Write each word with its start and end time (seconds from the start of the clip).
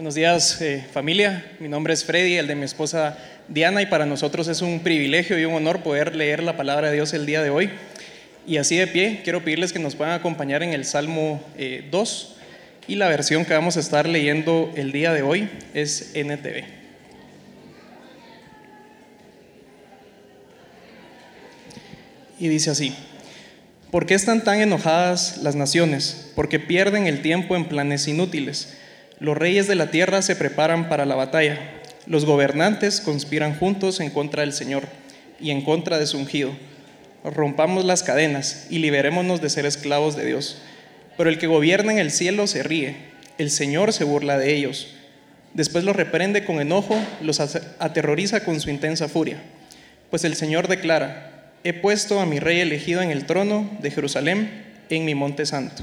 Buenos 0.00 0.14
días 0.14 0.62
eh, 0.62 0.82
familia, 0.94 1.44
mi 1.58 1.68
nombre 1.68 1.92
es 1.92 2.06
Freddy, 2.06 2.38
el 2.38 2.46
de 2.46 2.54
mi 2.54 2.64
esposa 2.64 3.18
Diana 3.48 3.82
y 3.82 3.86
para 3.86 4.06
nosotros 4.06 4.48
es 4.48 4.62
un 4.62 4.80
privilegio 4.80 5.38
y 5.38 5.44
un 5.44 5.52
honor 5.52 5.82
poder 5.82 6.16
leer 6.16 6.42
la 6.42 6.56
palabra 6.56 6.88
de 6.88 6.94
Dios 6.94 7.12
el 7.12 7.26
día 7.26 7.42
de 7.42 7.50
hoy. 7.50 7.68
Y 8.46 8.56
así 8.56 8.78
de 8.78 8.86
pie, 8.86 9.20
quiero 9.24 9.44
pedirles 9.44 9.74
que 9.74 9.78
nos 9.78 9.96
puedan 9.96 10.14
acompañar 10.14 10.62
en 10.62 10.72
el 10.72 10.86
Salmo 10.86 11.42
2 11.90 12.36
eh, 12.38 12.86
y 12.88 12.94
la 12.94 13.10
versión 13.10 13.44
que 13.44 13.52
vamos 13.52 13.76
a 13.76 13.80
estar 13.80 14.08
leyendo 14.08 14.72
el 14.74 14.90
día 14.90 15.12
de 15.12 15.20
hoy 15.20 15.50
es 15.74 16.12
NTV. 16.14 16.64
Y 22.38 22.48
dice 22.48 22.70
así, 22.70 22.94
¿por 23.90 24.06
qué 24.06 24.14
están 24.14 24.44
tan 24.44 24.62
enojadas 24.62 25.42
las 25.42 25.56
naciones? 25.56 26.32
Porque 26.34 26.58
pierden 26.58 27.06
el 27.06 27.20
tiempo 27.20 27.54
en 27.54 27.66
planes 27.66 28.08
inútiles. 28.08 28.78
Los 29.20 29.36
reyes 29.36 29.68
de 29.68 29.74
la 29.74 29.90
tierra 29.90 30.22
se 30.22 30.34
preparan 30.34 30.88
para 30.88 31.04
la 31.04 31.14
batalla. 31.14 31.58
Los 32.06 32.24
gobernantes 32.24 33.02
conspiran 33.02 33.54
juntos 33.54 34.00
en 34.00 34.08
contra 34.08 34.40
del 34.40 34.54
Señor 34.54 34.84
y 35.38 35.50
en 35.50 35.60
contra 35.60 35.98
de 35.98 36.06
su 36.06 36.16
ungido. 36.16 36.52
Rompamos 37.22 37.84
las 37.84 38.02
cadenas 38.02 38.66
y 38.70 38.78
liberémonos 38.78 39.42
de 39.42 39.50
ser 39.50 39.66
esclavos 39.66 40.16
de 40.16 40.24
Dios. 40.24 40.62
Pero 41.18 41.28
el 41.28 41.38
que 41.38 41.46
gobierna 41.46 41.92
en 41.92 41.98
el 41.98 42.10
cielo 42.10 42.46
se 42.46 42.62
ríe, 42.62 42.96
el 43.36 43.50
Señor 43.50 43.92
se 43.92 44.04
burla 44.04 44.38
de 44.38 44.54
ellos. 44.54 44.88
Después 45.52 45.84
los 45.84 45.96
reprende 45.96 46.46
con 46.46 46.58
enojo, 46.58 46.96
los 47.20 47.40
aterroriza 47.40 48.42
con 48.42 48.58
su 48.58 48.70
intensa 48.70 49.06
furia. 49.06 49.36
Pues 50.08 50.24
el 50.24 50.34
Señor 50.34 50.66
declara, 50.66 51.52
he 51.62 51.74
puesto 51.74 52.20
a 52.20 52.26
mi 52.26 52.38
rey 52.40 52.60
elegido 52.60 53.02
en 53.02 53.10
el 53.10 53.26
trono 53.26 53.68
de 53.82 53.90
Jerusalén, 53.90 54.64
en 54.88 55.04
mi 55.04 55.14
monte 55.14 55.44
santo. 55.44 55.82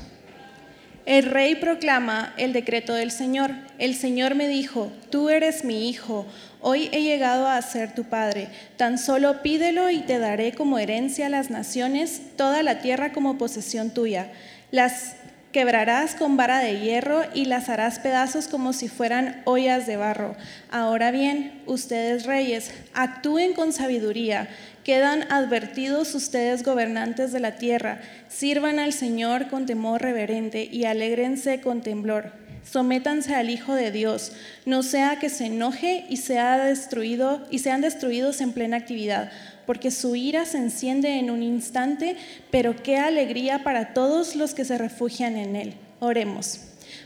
El 1.07 1.23
rey 1.23 1.55
proclama 1.55 2.34
el 2.35 2.52
decreto 2.52 2.93
del 2.93 3.11
Señor. 3.11 3.52
El 3.79 3.95
Señor 3.95 4.35
me 4.35 4.49
dijo, 4.49 4.91
tú 5.09 5.30
eres 5.30 5.63
mi 5.63 5.88
hijo, 5.88 6.25
hoy 6.59 6.89
he 6.91 7.02
llegado 7.02 7.47
a 7.47 7.61
ser 7.61 7.95
tu 7.95 8.03
padre. 8.03 8.49
Tan 8.75 8.97
solo 8.97 9.41
pídelo 9.41 9.89
y 9.89 9.99
te 9.99 10.19
daré 10.19 10.52
como 10.52 10.80
herencia 10.80 11.27
a 11.27 11.30
las 11.30 11.49
naciones, 11.49 12.22
toda 12.36 12.61
la 12.61 12.81
tierra 12.81 13.14
como 13.14 13.38
posesión 13.38 13.91
tuya. 13.91 14.33
Las 14.69 15.16
quebrarás 15.52 16.16
con 16.16 16.38
vara 16.38 16.59
de 16.59 16.80
hierro 16.80 17.23
y 17.34 17.45
las 17.45 17.70
harás 17.70 18.00
pedazos 18.00 18.48
como 18.48 18.73
si 18.73 18.88
fueran 18.88 19.42
ollas 19.45 19.88
de 19.88 19.98
barro. 19.98 20.36
Ahora 20.72 21.12
bien, 21.12 21.62
ustedes 21.66 22.26
reyes, 22.26 22.72
actúen 22.94 23.54
con 23.54 23.73
sabiduría 23.73 24.48
Quedan 24.88 25.30
advertidos 25.34 26.16
ustedes 26.16 26.64
gobernantes 26.64 27.34
de 27.34 27.42
la 27.42 27.58
tierra, 27.58 28.00
sirvan 28.30 28.80
al 28.80 28.94
Señor 28.94 29.50
con 29.50 29.66
temor 29.66 30.02
reverente 30.02 30.64
y 30.64 30.86
alégrense 30.86 31.59
con 31.59 31.82
temblor. 31.82 32.47
Sométanse 32.70 33.34
al 33.34 33.50
Hijo 33.50 33.73
de 33.73 33.92
Dios, 33.92 34.34
no 34.66 34.84
sea 34.84 35.20
que 35.20 35.30
se 35.30 35.46
enoje 35.46 36.06
y 36.10 36.18
sea 36.18 36.58
destruido 36.58 37.46
y 37.50 37.60
sean 37.60 37.82
destruidos 37.82 38.42
en 38.42 38.52
plena 38.52 38.78
actividad, 38.78 39.32
porque 39.66 39.90
su 39.90 40.16
ira 40.16 40.46
se 40.46 40.58
enciende 40.58 41.18
en 41.18 41.32
un 41.32 41.44
instante, 41.44 42.18
pero 42.52 42.76
qué 42.76 42.98
alegría 42.98 43.64
para 43.64 43.94
todos 43.94 44.36
los 44.36 44.54
que 44.54 44.66
se 44.66 44.78
refugian 44.78 45.38
en 45.38 45.56
él. 45.56 45.73
Oremos. 46.00 46.60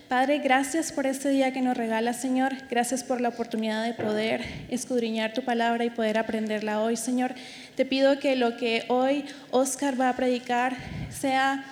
Padre, 0.07 0.39
gracias 0.39 0.91
por 0.91 1.05
este 1.05 1.29
día 1.29 1.53
que 1.53 1.61
nos 1.61 1.77
regala, 1.77 2.13
Señor. 2.13 2.53
Gracias 2.69 3.03
por 3.03 3.21
la 3.21 3.29
oportunidad 3.29 3.85
de 3.85 3.93
poder 3.93 4.43
escudriñar 4.69 5.33
tu 5.33 5.43
palabra 5.43 5.85
y 5.85 5.89
poder 5.89 6.17
aprenderla 6.17 6.81
hoy, 6.81 6.97
Señor. 6.97 7.33
Te 7.75 7.85
pido 7.85 8.19
que 8.19 8.35
lo 8.35 8.57
que 8.57 8.83
hoy 8.89 9.25
Oscar 9.51 9.99
va 9.99 10.09
a 10.09 10.15
predicar 10.15 10.75
sea 11.09 11.63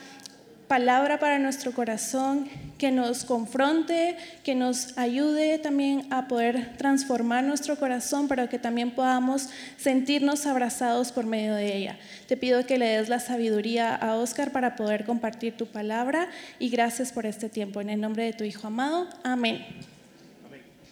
palabra 0.67 1.20
para 1.20 1.40
nuestro 1.40 1.73
corazón, 1.73 2.48
que 2.80 2.91
nos 2.91 3.25
confronte, 3.25 4.16
que 4.44 4.55
nos 4.55 4.97
ayude 4.97 5.59
también 5.59 6.11
a 6.11 6.27
poder 6.30 6.77
transformar 6.77 7.44
nuestro 7.44 7.75
corazón, 7.75 8.27
pero 8.30 8.47
que 8.47 8.58
también 8.58 8.91
podamos 8.91 9.49
sentirnos 9.77 10.47
abrazados 10.47 11.11
por 11.11 11.25
medio 11.25 11.54
de 11.54 11.76
ella. 11.76 11.99
Te 12.27 12.37
pido 12.37 12.65
que 12.65 12.80
le 12.80 12.87
des 12.87 13.09
la 13.09 13.20
sabiduría 13.20 13.93
a 13.93 14.15
Oscar 14.15 14.52
para 14.52 14.77
poder 14.77 15.05
compartir 15.05 15.58
tu 15.58 15.67
palabra 15.67 16.30
y 16.58 16.70
gracias 16.70 17.11
por 17.11 17.26
este 17.26 17.49
tiempo. 17.49 17.81
En 17.81 17.89
el 17.89 17.99
nombre 17.99 18.23
de 18.23 18.33
tu 18.33 18.45
Hijo 18.45 18.65
amado, 18.65 19.08
amén. 19.23 19.65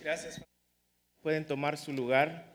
Gracias. 0.04 0.42
Pueden 1.22 1.46
tomar 1.46 1.78
su 1.78 1.94
lugar. 1.94 2.46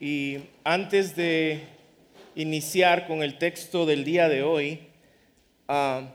Y 0.00 0.38
antes 0.62 1.16
de 1.16 1.64
iniciar 2.36 3.08
con 3.08 3.24
el 3.24 3.38
texto 3.38 3.86
del 3.86 4.04
día 4.04 4.28
de 4.28 4.42
hoy, 4.44 4.93
ah, 5.68 6.14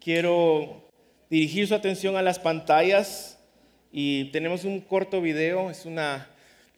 quiero 0.00 0.88
dirigir 1.30 1.66
su 1.66 1.74
atención 1.74 2.16
a 2.16 2.22
las 2.22 2.38
pantallas 2.38 3.38
y 3.92 4.26
tenemos 4.26 4.64
un 4.64 4.80
corto 4.80 5.20
video, 5.20 5.70
es 5.70 5.86
una 5.86 6.28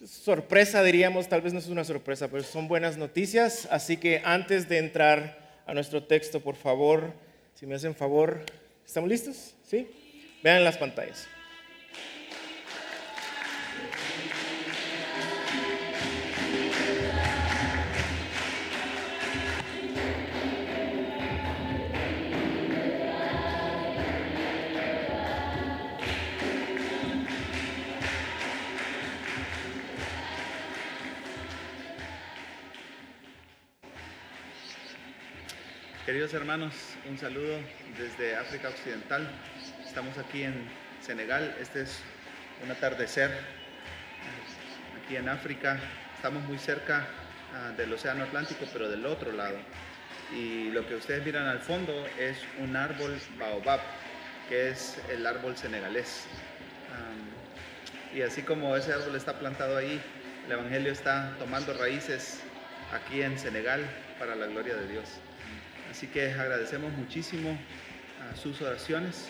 sorpresa 0.05 0.83
diríamos, 0.83 1.29
tal 1.29 1.41
vez 1.41 1.53
no 1.53 1.59
es 1.59 1.69
una 1.69 1.85
sorpresa, 1.85 2.29
pero 2.29 2.43
son 2.43 2.69
buenas 2.69 2.97
noticias, 2.97 3.69
así 3.71 3.97
que 3.97 4.23
antes 4.25 4.69
de 4.69 4.79
entrar 4.79 5.63
a 5.67 5.75
nuestro 5.75 6.03
texto, 6.05 6.41
por 6.41 6.57
favor, 6.57 7.13
si 7.55 7.67
me 7.67 7.75
hacen 7.75 7.95
favor, 7.95 8.45
¿estamos 8.87 9.09
listos? 9.09 9.55
¿Sí? 9.65 9.89
Vean 10.43 10.65
las 10.65 10.79
pantallas. 10.79 11.27
Hermanos, 36.33 36.75
un 37.09 37.17
saludo 37.17 37.59
desde 37.97 38.37
África 38.37 38.69
Occidental. 38.69 39.27
Estamos 39.87 40.19
aquí 40.19 40.43
en 40.43 40.69
Senegal. 41.01 41.57
Este 41.59 41.83
es 41.83 42.01
un 42.63 42.71
atardecer 42.71 43.31
aquí 45.03 45.17
en 45.17 45.27
África. 45.29 45.79
Estamos 46.15 46.43
muy 46.45 46.59
cerca 46.59 47.07
ah, 47.55 47.73
del 47.79 47.91
Océano 47.95 48.25
Atlántico, 48.25 48.67
pero 48.73 48.91
del 48.91 49.07
otro 49.07 49.33
lado. 49.33 49.57
Y 50.31 50.71
lo 50.71 50.87
que 50.87 50.97
ustedes 50.97 51.25
miran 51.25 51.47
al 51.47 51.61
fondo 51.61 52.07
es 52.19 52.37
un 52.59 52.77
árbol 52.77 53.19
baobab, 53.39 53.81
que 54.51 54.69
es 54.69 55.01
el 55.09 55.27
árbol 55.27 55.57
senegalés. 55.57 56.27
y 58.15 58.21
así 58.21 58.43
como 58.43 58.77
ese 58.77 58.93
árbol 58.93 59.17
está 59.17 59.39
plantado 59.39 59.79
ahí, 59.79 59.99
el 60.45 60.53
Evangelio 60.53 60.93
está 60.93 61.35
tomando 61.39 61.73
raíces 61.73 62.41
aquí 62.93 63.23
en 63.23 63.39
Senegal 63.39 63.83
para 64.19 64.35
la 64.35 64.47
gloria 64.47 64.75
de 64.75 64.89
Dios. 64.89 65.21
Así 65.91 66.07
que 66.07 66.33
agradecemos 66.33 66.93
muchísimo 66.93 67.59
sus 68.41 68.61
oraciones. 68.61 69.27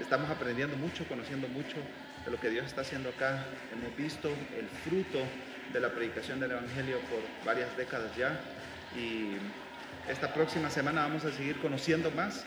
Estamos 0.00 0.28
aprendiendo 0.30 0.76
mucho, 0.76 1.06
conociendo 1.06 1.48
mucho 1.48 1.76
de 2.24 2.30
lo 2.30 2.40
que 2.40 2.50
Dios 2.50 2.66
está 2.66 2.80
haciendo 2.80 3.10
acá. 3.10 3.44
Hemos 3.72 3.96
visto 3.96 4.28
el 4.28 4.68
fruto 4.84 5.18
de 5.72 5.80
la 5.80 5.90
predicación 5.90 6.40
del 6.40 6.52
Evangelio 6.52 6.98
por 7.02 7.20
varias 7.44 7.74
décadas 7.76 8.14
ya. 8.16 8.40
Y 8.96 9.36
esta 10.10 10.32
próxima 10.34 10.70
semana 10.70 11.02
vamos 11.02 11.24
a 11.24 11.32
seguir 11.32 11.56
conociendo 11.58 12.10
más 12.10 12.44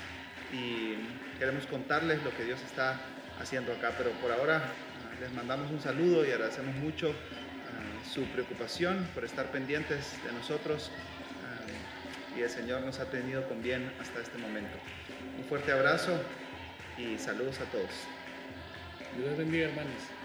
y 0.51 0.95
queremos 1.37 1.65
contarles 1.67 2.23
lo 2.23 2.35
que 2.35 2.43
Dios 2.43 2.61
está 2.61 2.99
haciendo 3.39 3.71
acá. 3.73 3.93
Pero 3.97 4.11
por 4.21 4.31
ahora 4.31 4.57
ah, 4.57 5.15
les 5.21 5.31
mandamos 5.33 5.71
un 5.71 5.79
saludo 5.79 6.25
y 6.25 6.31
agradecemos 6.31 6.75
mucho 6.75 7.11
ah, 7.11 8.09
su 8.09 8.23
preocupación 8.25 9.07
por 9.13 9.23
estar 9.23 9.51
pendientes 9.51 10.17
de 10.25 10.33
nosotros 10.33 10.91
y 12.39 12.43
el 12.43 12.49
Señor 12.49 12.81
nos 12.81 12.99
ha 12.99 13.05
tenido 13.05 13.45
con 13.49 13.61
bien 13.61 13.91
hasta 13.99 14.21
este 14.21 14.37
momento. 14.37 14.77
Un 15.37 15.43
fuerte 15.45 15.73
abrazo 15.73 16.17
y 16.97 17.17
saludos 17.17 17.59
a 17.59 17.65
todos. 17.65 17.89
Dios 19.17 19.37
bendiga, 19.37 19.67
hermanos. 19.67 20.18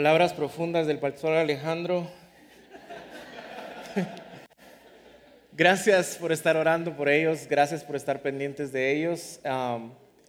Palabras 0.00 0.32
profundas 0.32 0.86
del 0.86 0.98
pastor 0.98 1.34
Alejandro. 1.34 2.10
Gracias 5.52 6.16
por 6.16 6.32
estar 6.32 6.56
orando 6.56 6.96
por 6.96 7.10
ellos, 7.10 7.46
gracias 7.46 7.84
por 7.84 7.96
estar 7.96 8.22
pendientes 8.22 8.72
de 8.72 8.96
ellos. 8.96 9.40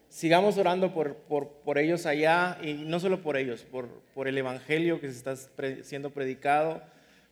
sigamos 0.10 0.58
orando 0.58 0.94
por, 0.94 1.16
por, 1.16 1.78
ellos 1.78 2.06
allá 2.06 2.58
y 2.62 2.74
no 2.74 3.00
solo 3.00 3.22
por 3.22 3.38
ellos, 3.38 3.64
por, 3.64 3.88
por 4.14 4.28
el 4.28 4.38
Evangelio 4.38 5.00
que 5.00 5.10
se 5.10 5.18
está 5.18 5.38
siendo 5.84 6.10
predicado, 6.10 6.84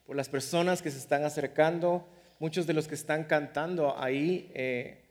por 0.07 0.15
las 0.15 0.29
personas 0.29 0.81
que 0.81 0.91
se 0.91 0.97
están 0.97 1.25
acercando. 1.25 2.07
Muchos 2.39 2.65
de 2.65 2.71
los 2.71 2.87
que 2.87 2.95
están 2.95 3.25
cantando 3.25 3.99
ahí 3.99 4.49
eh, 4.53 5.01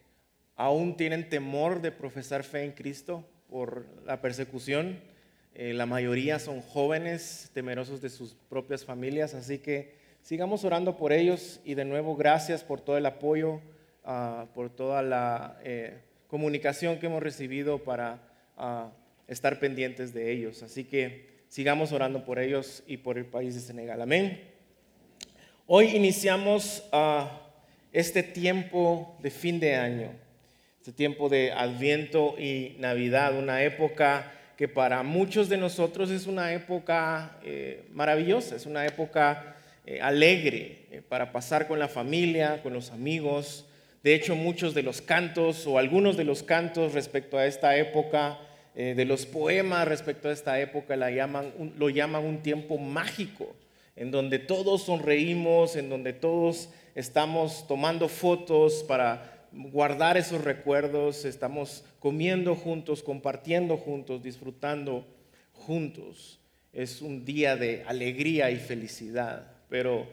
aún 0.57 0.97
tienen 0.97 1.29
temor 1.29 1.83
de 1.83 1.93
profesar 1.93 2.43
fe 2.43 2.65
en 2.65 2.73
Cristo 2.73 3.23
por 3.51 3.85
la 4.07 4.23
persecución. 4.23 5.18
Eh, 5.61 5.75
la 5.75 5.87
mayoría 5.87 6.39
son 6.39 6.61
jóvenes, 6.63 7.51
temerosos 7.53 8.01
de 8.01 8.11
sus 8.11 8.37
propias 8.49 8.85
familias, 8.85 9.35
así 9.35 9.59
que 9.59 9.91
sigamos 10.23 10.63
orando 10.63 10.97
por 10.97 11.13
ellos 11.13 11.61
y 11.65 11.75
de 11.75 11.85
nuevo 11.85 12.15
gracias 12.15 12.63
por 12.63 12.81
todo 12.81 12.97
el 12.97 13.05
apoyo, 13.05 13.61
ah, 14.05 14.47
por 14.55 14.71
toda 14.71 15.03
la 15.03 15.59
eh, 15.65 15.99
comunicación 16.29 17.01
que 17.01 17.07
hemos 17.07 17.21
recibido 17.21 17.83
para 17.83 18.21
ah, 18.57 18.93
estar 19.27 19.59
pendientes 19.59 20.15
de 20.15 20.31
ellos. 20.31 20.63
Así 20.63 20.85
que 20.85 21.27
sigamos 21.49 21.91
orando 21.91 22.25
por 22.25 22.39
ellos 22.39 22.85
y 22.87 22.99
por 22.99 23.19
el 23.19 23.27
país 23.27 23.57
de 23.57 23.61
Senegal. 23.61 24.01
Amén. 24.01 24.41
Hoy 25.67 25.87
iniciamos 25.87 26.85
ah, 26.93 27.51
este 27.91 28.23
tiempo 28.23 29.19
de 29.25 29.33
fin 29.33 29.59
de 29.59 29.75
año, 29.75 30.13
este 30.79 30.93
tiempo 30.93 31.29
de 31.29 31.51
Adviento 31.51 32.37
y 32.39 32.77
Navidad, 32.79 33.37
una 33.37 33.65
época 33.65 34.35
que 34.59 34.67
para 34.67 35.05
muchos 35.05 35.49
de 35.49 35.57
nosotros 35.57 36.11
es 36.11 36.27
una 36.27 36.53
época 36.53 37.39
eh, 37.45 37.85
maravillosa, 37.93 38.57
es 38.57 38.67
una 38.67 38.85
época 38.85 39.55
eh, 39.87 40.01
alegre 40.01 40.79
eh, 40.91 41.01
para 41.09 41.31
pasar 41.31 41.69
con 41.69 41.79
la 41.79 41.87
familia, 41.87 42.61
con 42.61 42.73
los 42.73 42.91
amigos. 42.91 43.67
De 44.03 44.17
hecho, 44.17 44.35
muchos 44.35 44.75
de 44.75 44.83
los 44.83 45.01
cantos 45.01 45.65
o 45.69 45.79
algunos 45.79 46.17
de 46.17 46.25
los 46.25 46.43
cantos 46.43 46.93
respecto 46.93 47.39
a 47.39 47.47
esta 47.47 47.77
época, 47.77 48.41
de 48.75 49.05
los 49.05 49.27
poemas 49.27 49.89
respecto 49.89 50.29
a 50.29 50.33
esta 50.33 50.61
época, 50.61 50.95
la 50.95 51.11
llaman, 51.11 51.53
lo 51.77 51.89
llaman 51.89 52.25
un 52.25 52.43
tiempo 52.45 52.79
mágico, 52.79 53.57
en 53.97 54.13
donde 54.13 54.39
todos 54.39 54.85
sonreímos, 54.85 55.75
en 55.75 55.91
donde 55.91 56.13
todos 56.13 56.69
estamos 56.95 57.67
tomando 57.67 58.09
fotos 58.09 58.85
para 58.87 59.38
guardar 59.53 60.17
esos 60.17 60.43
recuerdos, 60.45 61.25
estamos 61.25 61.85
comiendo 61.99 62.55
juntos, 62.55 63.03
compartiendo 63.03 63.77
juntos, 63.77 64.23
disfrutando 64.23 65.07
juntos. 65.53 66.39
Es 66.73 67.03
un 67.03 67.25
día 67.25 67.57
de 67.57 67.85
alegría 67.87 68.51
y 68.51 68.57
felicidad, 68.57 69.51
pero 69.69 70.07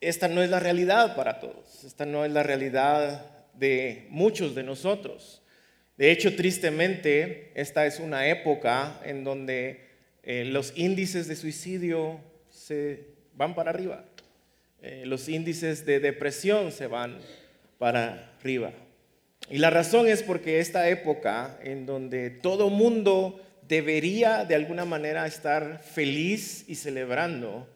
esta 0.00 0.28
no 0.28 0.42
es 0.42 0.50
la 0.50 0.60
realidad 0.60 1.16
para 1.16 1.40
todos, 1.40 1.84
esta 1.84 2.06
no 2.06 2.24
es 2.24 2.32
la 2.32 2.42
realidad 2.42 3.26
de 3.54 4.06
muchos 4.10 4.54
de 4.54 4.62
nosotros. 4.62 5.42
De 5.96 6.10
hecho, 6.10 6.36
tristemente, 6.36 7.50
esta 7.54 7.86
es 7.86 8.00
una 8.00 8.28
época 8.28 9.00
en 9.04 9.24
donde 9.24 9.86
eh, 10.22 10.44
los 10.44 10.76
índices 10.76 11.26
de 11.26 11.36
suicidio 11.36 12.20
se 12.50 13.06
van 13.34 13.54
para 13.54 13.70
arriba, 13.70 14.04
eh, 14.82 15.04
los 15.06 15.28
índices 15.28 15.86
de 15.86 16.00
depresión 16.00 16.70
se 16.70 16.86
van 16.86 17.18
para 17.78 18.32
arriba. 18.38 18.72
Y 19.50 19.58
la 19.58 19.70
razón 19.70 20.08
es 20.08 20.22
porque 20.22 20.60
esta 20.60 20.88
época 20.88 21.58
en 21.62 21.86
donde 21.86 22.30
todo 22.30 22.68
mundo 22.68 23.40
debería 23.68 24.44
de 24.44 24.54
alguna 24.54 24.84
manera 24.84 25.26
estar 25.26 25.80
feliz 25.80 26.64
y 26.68 26.74
celebrando, 26.74 27.68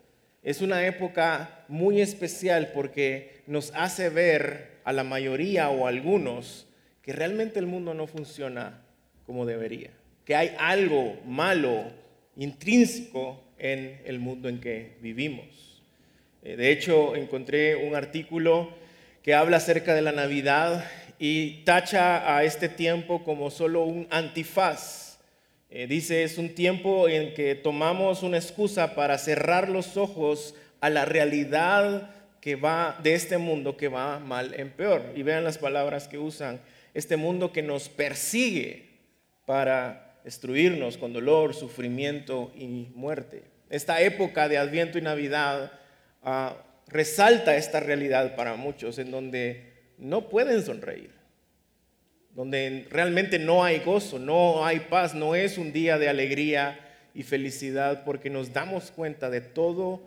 es 0.42 0.62
una 0.62 0.86
época 0.86 1.64
muy 1.68 2.00
especial 2.00 2.70
porque 2.72 3.42
nos 3.46 3.72
hace 3.74 4.08
ver 4.08 4.78
a 4.84 4.92
la 4.92 5.04
mayoría 5.04 5.68
o 5.68 5.86
a 5.86 5.90
algunos 5.90 6.66
que 7.02 7.12
realmente 7.12 7.58
el 7.58 7.66
mundo 7.66 7.94
no 7.94 8.06
funciona 8.06 8.82
como 9.26 9.46
debería, 9.46 9.90
que 10.24 10.34
hay 10.34 10.54
algo 10.58 11.18
malo, 11.26 11.84
intrínseco 12.36 13.42
en 13.58 14.00
el 14.04 14.18
mundo 14.18 14.48
en 14.48 14.60
que 14.60 14.96
vivimos. 15.00 15.82
Eh, 16.42 16.56
de 16.56 16.72
hecho, 16.72 17.14
encontré 17.14 17.76
un 17.76 17.94
artículo 17.94 18.72
que 19.22 19.34
habla 19.34 19.58
acerca 19.58 19.94
de 19.94 20.02
la 20.02 20.12
Navidad 20.12 20.84
y 21.18 21.62
tacha 21.64 22.36
a 22.36 22.44
este 22.44 22.68
tiempo 22.68 23.22
como 23.24 23.50
solo 23.50 23.84
un 23.84 24.06
antifaz. 24.10 25.18
Eh, 25.68 25.86
dice, 25.86 26.24
es 26.24 26.38
un 26.38 26.54
tiempo 26.54 27.08
en 27.08 27.34
que 27.34 27.54
tomamos 27.54 28.22
una 28.22 28.38
excusa 28.38 28.94
para 28.94 29.18
cerrar 29.18 29.68
los 29.68 29.96
ojos 29.96 30.54
a 30.80 30.88
la 30.88 31.04
realidad 31.04 32.10
que 32.40 32.56
va 32.56 32.98
de 33.02 33.14
este 33.14 33.36
mundo 33.36 33.76
que 33.76 33.88
va 33.88 34.18
mal 34.18 34.54
en 34.54 34.70
peor. 34.70 35.12
Y 35.14 35.22
vean 35.22 35.44
las 35.44 35.58
palabras 35.58 36.08
que 36.08 36.18
usan. 36.18 36.58
Este 36.94 37.16
mundo 37.16 37.52
que 37.52 37.62
nos 37.62 37.88
persigue 37.90 38.88
para 39.44 40.18
destruirnos 40.24 40.96
con 40.96 41.12
dolor, 41.12 41.54
sufrimiento 41.54 42.50
y 42.56 42.88
muerte. 42.94 43.44
Esta 43.68 44.00
época 44.00 44.48
de 44.48 44.58
Adviento 44.58 44.98
y 44.98 45.02
Navidad 45.02 45.70
ah, 46.22 46.56
resalta 46.90 47.56
esta 47.56 47.80
realidad 47.80 48.36
para 48.36 48.56
muchos 48.56 48.98
en 48.98 49.10
donde 49.10 49.72
no 49.96 50.28
pueden 50.28 50.62
sonreír, 50.62 51.10
donde 52.34 52.86
realmente 52.90 53.38
no 53.38 53.64
hay 53.64 53.78
gozo, 53.78 54.18
no 54.18 54.66
hay 54.66 54.80
paz, 54.80 55.14
no 55.14 55.34
es 55.34 55.56
un 55.56 55.72
día 55.72 55.98
de 55.98 56.08
alegría 56.08 56.78
y 57.14 57.22
felicidad 57.22 58.04
porque 58.04 58.30
nos 58.30 58.52
damos 58.52 58.90
cuenta 58.90 59.30
de 59.30 59.40
todo 59.40 60.02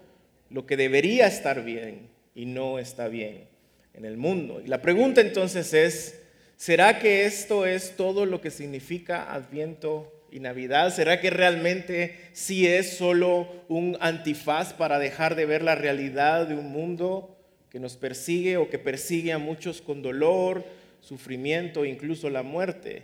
lo 0.49 0.65
que 0.65 0.77
debería 0.77 1.27
estar 1.27 1.63
bien 1.63 2.09
y 2.35 2.45
no 2.45 2.79
está 2.79 3.07
bien 3.07 3.47
en 3.93 4.05
el 4.05 4.17
mundo. 4.17 4.61
Y 4.63 4.67
la 4.67 4.81
pregunta 4.81 5.21
entonces 5.21 5.73
es, 5.73 6.21
¿será 6.57 6.99
que 6.99 7.25
esto 7.25 7.65
es 7.65 7.95
todo 7.95 8.25
lo 8.25 8.41
que 8.41 8.51
significa 8.51 9.33
Adviento 9.33 10.12
y 10.33 10.39
Navidad? 10.39 10.91
¿Será 10.91 11.21
que 11.21 11.29
realmente 11.29 12.17
sí 12.33 12.65
es 12.67 12.97
solo 12.97 13.47
un 13.69 13.97
antifaz 14.01 14.73
para 14.73 14.97
dejar 14.97 15.35
de 15.35 15.45
ver 15.45 15.61
la 15.61 15.75
realidad 15.75 16.47
de 16.47 16.55
un 16.55 16.71
mundo 16.71 17.37
que 17.69 17.79
nos 17.79 17.97
persigue 17.97 18.57
o 18.57 18.67
que 18.67 18.79
persigue 18.79 19.31
a 19.31 19.37
muchos 19.37 19.81
con 19.81 20.01
dolor, 20.01 20.65
sufrimiento, 21.01 21.85
incluso 21.85 22.31
la 22.31 22.41
muerte? 22.41 23.03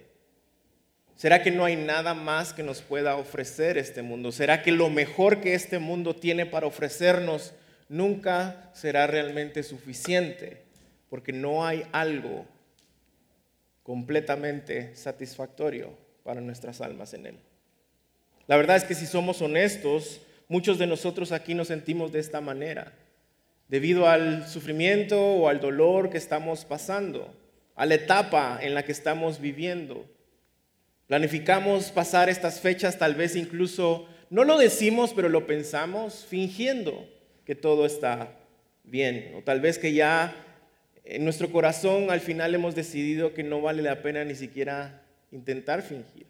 ¿Será 1.16 1.44
que 1.44 1.52
no 1.52 1.66
hay 1.66 1.76
nada 1.76 2.16
más 2.16 2.52
que 2.52 2.64
nos 2.64 2.81
pueda 2.81 3.16
ofrecer 3.16 3.78
este 3.78 4.02
mundo? 4.02 4.31
¿Será 4.31 4.64
que 4.64 4.72
lo 4.72 4.90
mejor 4.90 5.40
que 5.40 5.54
este 5.54 5.78
mundo 5.78 6.16
tiene 6.16 6.48
para 6.48 6.66
ofrecernos 6.66 7.54
nunca 7.90 8.72
será 8.74 9.06
realmente 9.06 9.62
suficiente? 9.62 10.64
Porque 11.10 11.31
no 11.31 11.66
hay 11.66 11.84
algo 11.92 12.48
completamente 13.84 14.96
satisfactorio 14.96 16.09
para 16.30 16.42
nuestras 16.42 16.80
almas 16.80 17.16
en 17.16 17.26
Él. 17.26 17.40
La 18.46 18.56
verdad 18.56 18.78
es 18.78 18.84
que 18.84 18.94
si 18.94 19.08
somos 19.08 19.42
honestos, 19.42 20.22
muchos 20.48 20.78
de 20.78 20.86
nosotros 20.86 21.31
aquí 21.31 21.56
nos 21.56 21.70
sentimos 21.70 22.12
de 22.12 22.20
esta 22.20 22.40
manera, 22.40 22.94
debido 23.68 24.07
al 24.07 24.48
sufrimiento 24.48 25.19
o 25.19 25.50
al 25.50 25.59
dolor 25.59 26.12
que 26.12 26.19
estamos 26.19 26.66
pasando, 26.66 27.33
a 27.76 27.88
la 27.88 27.95
etapa 27.95 28.59
en 28.62 28.76
la 28.76 28.86
que 28.86 28.92
estamos 28.92 29.42
viviendo. 29.42 30.06
Planificamos 31.07 31.90
pasar 31.90 32.30
estas 32.30 32.59
fechas 32.59 33.00
tal 33.00 33.16
vez 33.16 33.36
incluso, 33.36 34.07
no 34.30 34.44
lo 34.44 34.59
decimos, 34.59 35.14
pero 35.16 35.30
lo 35.30 35.48
pensamos, 35.48 36.28
fingiendo 36.30 37.09
que 37.44 37.56
todo 37.56 37.88
está 37.88 38.38
bien, 38.83 39.33
o 39.36 39.42
tal 39.42 39.62
vez 39.62 39.80
que 39.80 39.94
ya 39.94 40.36
en 41.06 41.24
nuestro 41.24 41.52
corazón 41.52 42.12
al 42.12 42.21
final 42.21 42.54
hemos 42.54 42.76
decidido 42.76 43.33
que 43.33 43.42
no 43.42 43.62
vale 43.62 43.81
la 43.81 44.04
pena 44.04 44.24
ni 44.24 44.36
siquiera 44.36 45.08
intentar 45.31 45.81
fingir. 45.81 46.28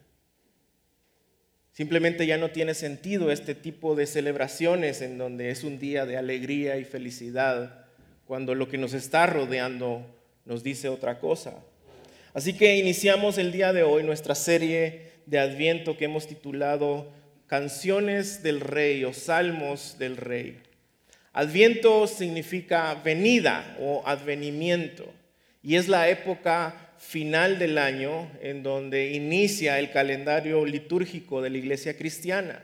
Simplemente 1.72 2.26
ya 2.26 2.36
no 2.36 2.50
tiene 2.50 2.74
sentido 2.74 3.30
este 3.30 3.54
tipo 3.54 3.94
de 3.94 4.06
celebraciones 4.06 5.00
en 5.02 5.18
donde 5.18 5.50
es 5.50 5.64
un 5.64 5.78
día 5.78 6.04
de 6.04 6.16
alegría 6.16 6.76
y 6.76 6.84
felicidad, 6.84 7.86
cuando 8.26 8.54
lo 8.54 8.68
que 8.68 8.78
nos 8.78 8.92
está 8.92 9.26
rodeando 9.26 10.04
nos 10.44 10.62
dice 10.62 10.88
otra 10.88 11.18
cosa. 11.18 11.54
Así 12.34 12.52
que 12.52 12.76
iniciamos 12.76 13.38
el 13.38 13.50
día 13.50 13.72
de 13.72 13.82
hoy 13.82 14.02
nuestra 14.02 14.34
serie 14.34 15.10
de 15.26 15.38
Adviento 15.38 15.96
que 15.96 16.04
hemos 16.04 16.26
titulado 16.26 17.10
Canciones 17.46 18.42
del 18.42 18.60
Rey 18.60 19.04
o 19.04 19.12
Salmos 19.12 19.96
del 19.98 20.16
Rey. 20.16 20.60
Adviento 21.32 22.06
significa 22.06 22.94
venida 22.94 23.76
o 23.80 24.02
advenimiento 24.04 25.12
y 25.62 25.76
es 25.76 25.88
la 25.88 26.08
época 26.08 26.89
final 27.00 27.58
del 27.58 27.78
año 27.78 28.30
en 28.42 28.62
donde 28.62 29.12
inicia 29.12 29.78
el 29.78 29.90
calendario 29.90 30.66
litúrgico 30.66 31.40
de 31.40 31.48
la 31.48 31.56
iglesia 31.56 31.96
cristiana, 31.96 32.62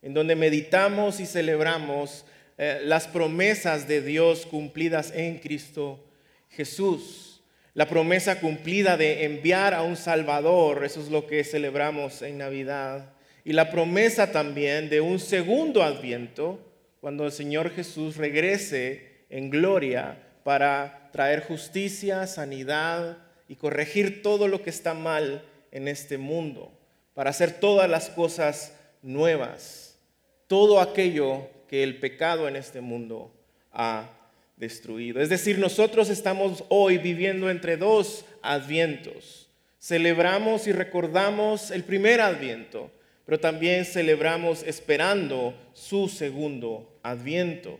en 0.00 0.14
donde 0.14 0.34
meditamos 0.34 1.20
y 1.20 1.26
celebramos 1.26 2.24
eh, 2.56 2.80
las 2.82 3.06
promesas 3.06 3.86
de 3.86 4.00
Dios 4.00 4.46
cumplidas 4.46 5.12
en 5.14 5.38
Cristo 5.38 6.02
Jesús. 6.48 7.42
La 7.74 7.86
promesa 7.86 8.40
cumplida 8.40 8.96
de 8.96 9.24
enviar 9.24 9.74
a 9.74 9.82
un 9.82 9.96
Salvador, 9.96 10.82
eso 10.82 11.02
es 11.02 11.10
lo 11.10 11.26
que 11.26 11.44
celebramos 11.44 12.22
en 12.22 12.38
Navidad. 12.38 13.12
Y 13.44 13.52
la 13.52 13.70
promesa 13.70 14.32
también 14.32 14.88
de 14.88 15.02
un 15.02 15.18
segundo 15.18 15.82
adviento, 15.82 16.58
cuando 17.02 17.26
el 17.26 17.32
Señor 17.32 17.70
Jesús 17.70 18.16
regrese 18.16 19.26
en 19.28 19.50
gloria 19.50 20.16
para 20.44 21.10
traer 21.12 21.44
justicia, 21.44 22.26
sanidad, 22.26 23.25
y 23.48 23.56
corregir 23.56 24.22
todo 24.22 24.48
lo 24.48 24.62
que 24.62 24.70
está 24.70 24.94
mal 24.94 25.44
en 25.72 25.88
este 25.88 26.18
mundo, 26.18 26.72
para 27.14 27.30
hacer 27.30 27.60
todas 27.60 27.88
las 27.88 28.10
cosas 28.10 28.74
nuevas, 29.02 29.98
todo 30.46 30.80
aquello 30.80 31.48
que 31.68 31.82
el 31.82 31.98
pecado 31.98 32.48
en 32.48 32.56
este 32.56 32.80
mundo 32.80 33.32
ha 33.72 34.10
destruido. 34.56 35.20
Es 35.20 35.28
decir, 35.28 35.58
nosotros 35.58 36.08
estamos 36.08 36.64
hoy 36.68 36.98
viviendo 36.98 37.50
entre 37.50 37.76
dos 37.76 38.24
advientos. 38.42 39.48
Celebramos 39.78 40.66
y 40.66 40.72
recordamos 40.72 41.70
el 41.70 41.84
primer 41.84 42.20
adviento, 42.20 42.90
pero 43.24 43.38
también 43.38 43.84
celebramos 43.84 44.62
esperando 44.62 45.54
su 45.74 46.08
segundo 46.08 46.98
adviento. 47.02 47.78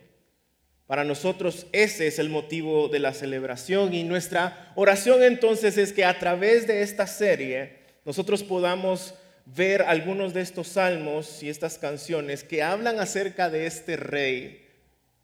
Para 0.86 1.02
nosotros 1.02 1.66
ese 1.72 2.06
es 2.06 2.18
el 2.18 2.28
motivo 2.28 2.88
de 2.88 3.00
la 3.00 3.12
celebración 3.12 3.92
y 3.92 4.04
nuestra 4.04 4.72
oración 4.76 5.22
entonces 5.22 5.78
es 5.78 5.92
que 5.92 6.04
a 6.04 6.18
través 6.18 6.66
de 6.66 6.82
esta 6.82 7.08
serie 7.08 7.78
nosotros 8.04 8.44
podamos 8.44 9.14
ver 9.46 9.82
algunos 9.82 10.32
de 10.32 10.42
estos 10.42 10.68
salmos 10.68 11.42
y 11.42 11.48
estas 11.48 11.78
canciones 11.78 12.44
que 12.44 12.62
hablan 12.62 13.00
acerca 13.00 13.50
de 13.50 13.66
este 13.66 13.96
rey 13.96 14.64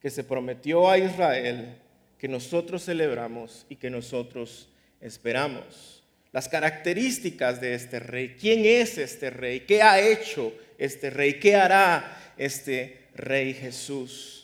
que 0.00 0.10
se 0.10 0.24
prometió 0.24 0.90
a 0.90 0.98
Israel, 0.98 1.76
que 2.18 2.26
nosotros 2.26 2.84
celebramos 2.84 3.66
y 3.68 3.76
que 3.76 3.88
nosotros 3.88 4.68
esperamos. 5.00 6.02
Las 6.32 6.48
características 6.48 7.60
de 7.60 7.74
este 7.74 8.00
rey, 8.00 8.36
quién 8.40 8.64
es 8.64 8.98
este 8.98 9.30
rey, 9.30 9.60
qué 9.60 9.82
ha 9.82 10.00
hecho 10.00 10.52
este 10.78 11.10
rey, 11.10 11.34
qué 11.38 11.54
hará 11.54 12.34
este 12.36 13.06
rey 13.14 13.54
Jesús. 13.54 14.41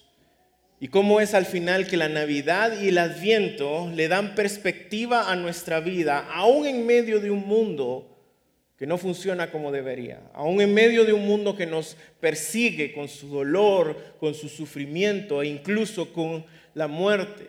Y 0.81 0.89
cómo 0.89 1.21
es 1.21 1.35
al 1.35 1.45
final 1.45 1.87
que 1.87 1.97
la 1.97 2.09
Navidad 2.09 2.81
y 2.81 2.89
el 2.89 2.99
Adviento 2.99 3.91
le 3.95 4.07
dan 4.07 4.35
perspectiva 4.35 5.31
a 5.31 5.35
nuestra 5.35 5.81
vida, 5.81 6.29
aún 6.33 6.67
en 6.67 6.87
medio 6.87 7.19
de 7.19 7.31
un 7.31 7.47
mundo 7.47 8.07
que 8.77 8.87
no 8.87 8.97
funciona 8.97 9.51
como 9.51 9.73
debería, 9.73 10.23
aún 10.35 10.61
en 10.61 10.73
medio 10.73 11.05
de 11.05 11.13
un 11.13 11.27
mundo 11.27 11.57
que 11.57 11.67
nos 11.67 11.97
persigue 12.21 12.93
con 12.93 13.09
su 13.09 13.27
dolor, 13.27 14.15
con 14.21 14.35
su 14.35 14.49
sufrimiento 14.49 15.43
e 15.43 15.49
incluso 15.49 16.13
con 16.13 16.47
la 16.75 16.87
muerte. 16.87 17.49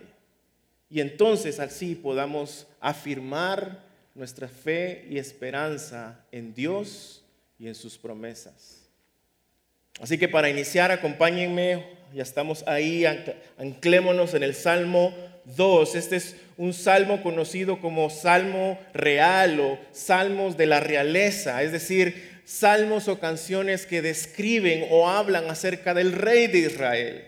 Y 0.89 1.01
entonces 1.01 1.59
así 1.59 1.93
podamos 1.93 2.65
afirmar 2.79 3.83
nuestra 4.15 4.47
fe 4.47 5.05
y 5.07 5.19
esperanza 5.19 6.25
en 6.31 6.55
Dios 6.55 7.23
y 7.59 7.67
en 7.67 7.75
sus 7.75 7.95
promesas. 7.95 8.89
Así 10.01 10.17
que 10.17 10.27
para 10.27 10.49
iniciar, 10.49 10.91
acompáñenme 10.91 11.98
ya 12.13 12.23
estamos 12.23 12.63
ahí, 12.67 13.05
anclémonos 13.57 14.33
en 14.33 14.43
el 14.43 14.55
Salmo 14.55 15.13
2. 15.55 15.95
Este 15.95 16.15
es 16.15 16.35
un 16.57 16.73
salmo 16.73 17.21
conocido 17.21 17.79
como 17.79 18.09
Salmo 18.09 18.79
Real 18.93 19.59
o 19.59 19.79
Salmos 19.91 20.57
de 20.57 20.65
la 20.65 20.79
Realeza, 20.79 21.63
es 21.63 21.71
decir, 21.71 22.41
salmos 22.45 23.07
o 23.07 23.19
canciones 23.19 23.85
que 23.85 24.01
describen 24.01 24.87
o 24.89 25.09
hablan 25.09 25.49
acerca 25.49 25.93
del 25.93 26.13
rey 26.13 26.47
de 26.47 26.59
Israel, 26.59 27.23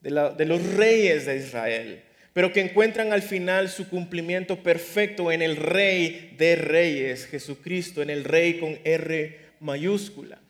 de, 0.00 0.32
de 0.36 0.44
los 0.44 0.62
reyes 0.74 1.26
de 1.26 1.36
Israel, 1.36 2.02
pero 2.32 2.52
que 2.52 2.60
encuentran 2.60 3.12
al 3.12 3.22
final 3.22 3.68
su 3.68 3.88
cumplimiento 3.88 4.62
perfecto 4.62 5.30
en 5.30 5.42
el 5.42 5.56
rey 5.56 6.34
de 6.38 6.56
reyes, 6.56 7.26
Jesucristo, 7.26 8.02
en 8.02 8.10
el 8.10 8.24
rey 8.24 8.58
con 8.58 8.78
R 8.84 9.38
mayúscula. 9.60 10.43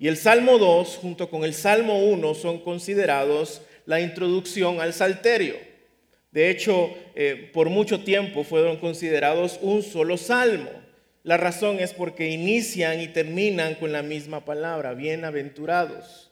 Y 0.00 0.08
el 0.08 0.16
Salmo 0.16 0.56
2 0.56 0.96
junto 0.96 1.28
con 1.28 1.44
el 1.44 1.52
Salmo 1.52 1.98
1 1.98 2.34
son 2.34 2.60
considerados 2.60 3.60
la 3.84 4.00
introducción 4.00 4.80
al 4.80 4.94
Salterio. 4.94 5.56
De 6.30 6.48
hecho, 6.48 6.88
eh, 7.14 7.50
por 7.52 7.68
mucho 7.68 8.02
tiempo 8.02 8.42
fueron 8.42 8.78
considerados 8.78 9.58
un 9.60 9.82
solo 9.82 10.16
salmo. 10.16 10.70
La 11.22 11.36
razón 11.36 11.80
es 11.80 11.92
porque 11.92 12.30
inician 12.30 12.98
y 13.02 13.08
terminan 13.08 13.74
con 13.74 13.92
la 13.92 14.02
misma 14.02 14.42
palabra, 14.46 14.94
bienaventurados. 14.94 16.30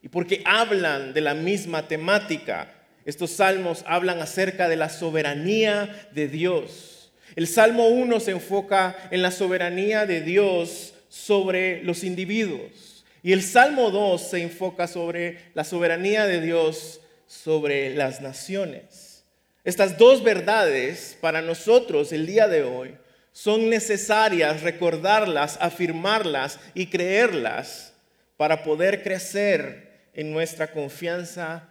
Y 0.00 0.08
porque 0.08 0.40
hablan 0.46 1.12
de 1.12 1.20
la 1.20 1.34
misma 1.34 1.88
temática. 1.88 2.72
Estos 3.04 3.32
salmos 3.32 3.84
hablan 3.86 4.22
acerca 4.22 4.66
de 4.66 4.76
la 4.76 4.88
soberanía 4.88 6.08
de 6.12 6.26
Dios. 6.26 7.12
El 7.36 7.46
Salmo 7.46 7.88
1 7.88 8.18
se 8.18 8.30
enfoca 8.30 8.96
en 9.10 9.20
la 9.20 9.30
soberanía 9.30 10.06
de 10.06 10.22
Dios 10.22 10.94
sobre 11.10 11.84
los 11.84 12.02
individuos. 12.02 12.89
Y 13.22 13.32
el 13.32 13.42
Salmo 13.42 13.90
2 13.90 14.30
se 14.30 14.42
enfoca 14.42 14.86
sobre 14.86 15.38
la 15.54 15.64
soberanía 15.64 16.26
de 16.26 16.40
Dios 16.40 17.00
sobre 17.26 17.94
las 17.94 18.20
naciones. 18.20 19.24
Estas 19.62 19.98
dos 19.98 20.24
verdades 20.24 21.18
para 21.20 21.42
nosotros 21.42 22.12
el 22.12 22.26
día 22.26 22.48
de 22.48 22.62
hoy 22.62 22.96
son 23.32 23.68
necesarias 23.68 24.62
recordarlas, 24.62 25.58
afirmarlas 25.60 26.58
y 26.74 26.86
creerlas 26.86 27.94
para 28.36 28.64
poder 28.64 29.02
crecer 29.02 30.08
en 30.14 30.32
nuestra 30.32 30.72
confianza 30.72 31.68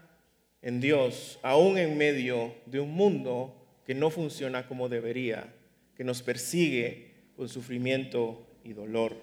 en 0.61 0.79
Dios, 0.79 1.39
aún 1.41 1.77
en 1.77 1.97
medio 1.97 2.55
de 2.65 2.79
un 2.79 2.91
mundo 2.91 3.55
que 3.85 3.95
no 3.95 4.11
funciona 4.11 4.67
como 4.67 4.87
debería, 4.87 5.51
que 5.97 6.03
nos 6.03 6.21
persigue 6.21 7.15
con 7.35 7.49
sufrimiento 7.49 8.47
y 8.63 8.73
dolor. 8.73 9.15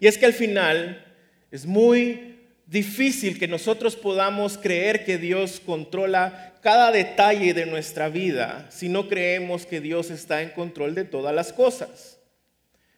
Y 0.00 0.08
es 0.08 0.18
que 0.18 0.26
al 0.26 0.32
final 0.32 1.09
es 1.50 1.66
muy 1.66 2.38
difícil 2.66 3.38
que 3.38 3.48
nosotros 3.48 3.96
podamos 3.96 4.56
creer 4.56 5.04
que 5.04 5.18
Dios 5.18 5.60
controla 5.64 6.54
cada 6.62 6.92
detalle 6.92 7.52
de 7.52 7.66
nuestra 7.66 8.08
vida 8.08 8.68
si 8.70 8.88
no 8.88 9.08
creemos 9.08 9.66
que 9.66 9.80
Dios 9.80 10.10
está 10.10 10.42
en 10.42 10.50
control 10.50 10.94
de 10.94 11.04
todas 11.04 11.34
las 11.34 11.52
cosas. 11.52 12.18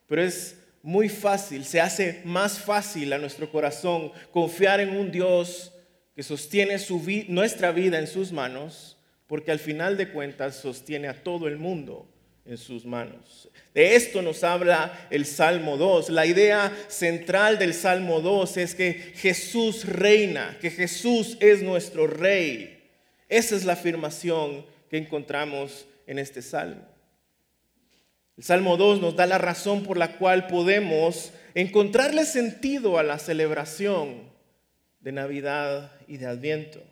Pero 0.07 0.23
es 0.23 0.57
muy 0.83 1.09
fácil, 1.09 1.65
se 1.65 1.81
hace 1.81 2.21
más 2.25 2.59
fácil 2.59 3.13
a 3.13 3.19
nuestro 3.19 3.51
corazón 3.51 4.13
confiar 4.33 4.81
en 4.81 4.97
un 4.97 5.11
Dios 5.11 5.73
que 6.15 6.23
sostiene 6.23 6.77
nuestra 7.29 7.73
vida 7.73 7.99
en 7.99 8.07
sus 8.07 8.33
manos, 8.33 8.99
porque 9.27 9.53
al 9.53 9.59
final 9.59 9.97
de 9.97 10.11
cuentas 10.11 10.57
sostiene 10.57 11.09
a 11.09 11.23
todo 11.23 11.49
el 11.49 11.57
mundo 11.57 12.07
en 12.45 12.59
sus 12.59 12.85
manos. 12.85 13.49
De 13.75 13.97
esto 13.97 14.21
nos 14.21 14.45
habla 14.45 15.07
el 15.11 15.25
Salmo 15.25 15.77
2. 15.77 16.11
La 16.11 16.27
idea 16.27 16.73
central 16.89 17.59
del 17.59 17.73
Salmo 17.73 18.21
2 18.21 18.57
es 18.59 18.75
que 18.75 18.93
Jesús 19.17 19.87
reina, 19.87 20.59
que 20.61 20.71
Jesús 20.71 21.39
es 21.41 21.63
nuestro 21.63 22.07
rey. 22.07 22.83
Esa 23.29 23.57
es 23.57 23.65
la 23.65 23.73
afirmación 23.73 24.67
que 24.91 24.99
encontramos 24.99 25.87
en 26.07 26.19
este 26.19 26.43
salmo. 26.43 26.83
El 28.37 28.45
Salmo 28.45 28.77
2 28.77 29.01
nos 29.01 29.17
da 29.17 29.27
la 29.27 29.39
razón 29.39 29.85
por 29.85 29.97
la 29.97 30.17
cual 30.19 30.47
podemos 30.47 31.33
encontrarle 31.55 32.25
sentido 32.25 32.99
a 32.99 33.03
la 33.03 33.19
celebración 33.19 34.31
de 35.01 35.13
Navidad 35.13 35.93
y 36.09 36.17
de 36.17 36.27
Adviento. 36.27 36.83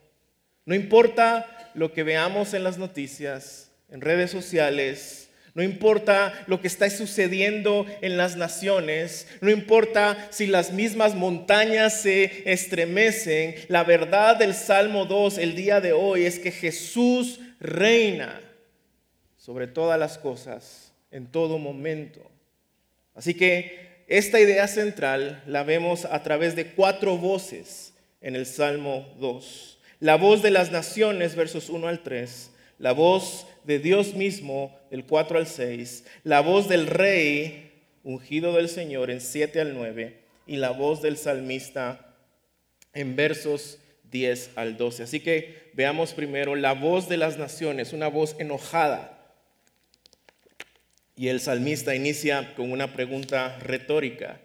No 0.64 0.74
importa 0.74 1.70
lo 1.74 1.92
que 1.92 2.02
veamos 2.02 2.54
en 2.54 2.64
las 2.64 2.78
noticias, 2.78 3.70
en 3.88 4.00
redes 4.00 4.30
sociales, 4.30 5.29
no 5.54 5.62
importa 5.62 6.44
lo 6.46 6.60
que 6.60 6.68
está 6.68 6.88
sucediendo 6.90 7.86
en 8.00 8.16
las 8.16 8.36
naciones, 8.36 9.26
no 9.40 9.50
importa 9.50 10.28
si 10.30 10.46
las 10.46 10.72
mismas 10.72 11.14
montañas 11.14 12.02
se 12.02 12.50
estremecen, 12.50 13.54
la 13.68 13.84
verdad 13.84 14.36
del 14.36 14.54
Salmo 14.54 15.06
2 15.06 15.38
el 15.38 15.54
día 15.54 15.80
de 15.80 15.92
hoy 15.92 16.24
es 16.24 16.38
que 16.38 16.52
Jesús 16.52 17.40
reina 17.58 18.40
sobre 19.36 19.66
todas 19.66 19.98
las 19.98 20.18
cosas, 20.18 20.92
en 21.10 21.26
todo 21.26 21.58
momento. 21.58 22.30
Así 23.14 23.34
que 23.34 24.04
esta 24.06 24.40
idea 24.40 24.68
central 24.68 25.42
la 25.46 25.62
vemos 25.62 26.04
a 26.04 26.22
través 26.22 26.56
de 26.56 26.66
cuatro 26.66 27.16
voces 27.16 27.94
en 28.20 28.36
el 28.36 28.46
Salmo 28.46 29.08
2. 29.18 29.78
La 30.00 30.16
voz 30.16 30.42
de 30.42 30.50
las 30.50 30.70
naciones, 30.70 31.36
versos 31.36 31.68
1 31.68 31.88
al 31.88 32.02
3 32.02 32.49
la 32.80 32.92
voz 32.92 33.46
de 33.64 33.78
Dios 33.78 34.14
mismo 34.14 34.76
del 34.90 35.04
4 35.04 35.38
al 35.38 35.46
6, 35.46 36.04
la 36.24 36.40
voz 36.40 36.66
del 36.66 36.86
rey 36.86 37.72
ungido 38.02 38.54
del 38.54 38.70
Señor 38.70 39.10
en 39.10 39.20
7 39.20 39.60
al 39.60 39.74
9 39.74 40.18
y 40.46 40.56
la 40.56 40.70
voz 40.70 41.02
del 41.02 41.18
salmista 41.18 42.16
en 42.94 43.16
versos 43.16 43.78
10 44.10 44.52
al 44.56 44.78
12. 44.78 45.02
Así 45.02 45.20
que 45.20 45.70
veamos 45.74 46.14
primero 46.14 46.56
la 46.56 46.72
voz 46.72 47.06
de 47.06 47.18
las 47.18 47.36
naciones, 47.36 47.92
una 47.92 48.08
voz 48.08 48.34
enojada. 48.38 49.18
Y 51.14 51.28
el 51.28 51.40
salmista 51.40 51.94
inicia 51.94 52.54
con 52.54 52.72
una 52.72 52.94
pregunta 52.94 53.58
retórica. 53.58 54.40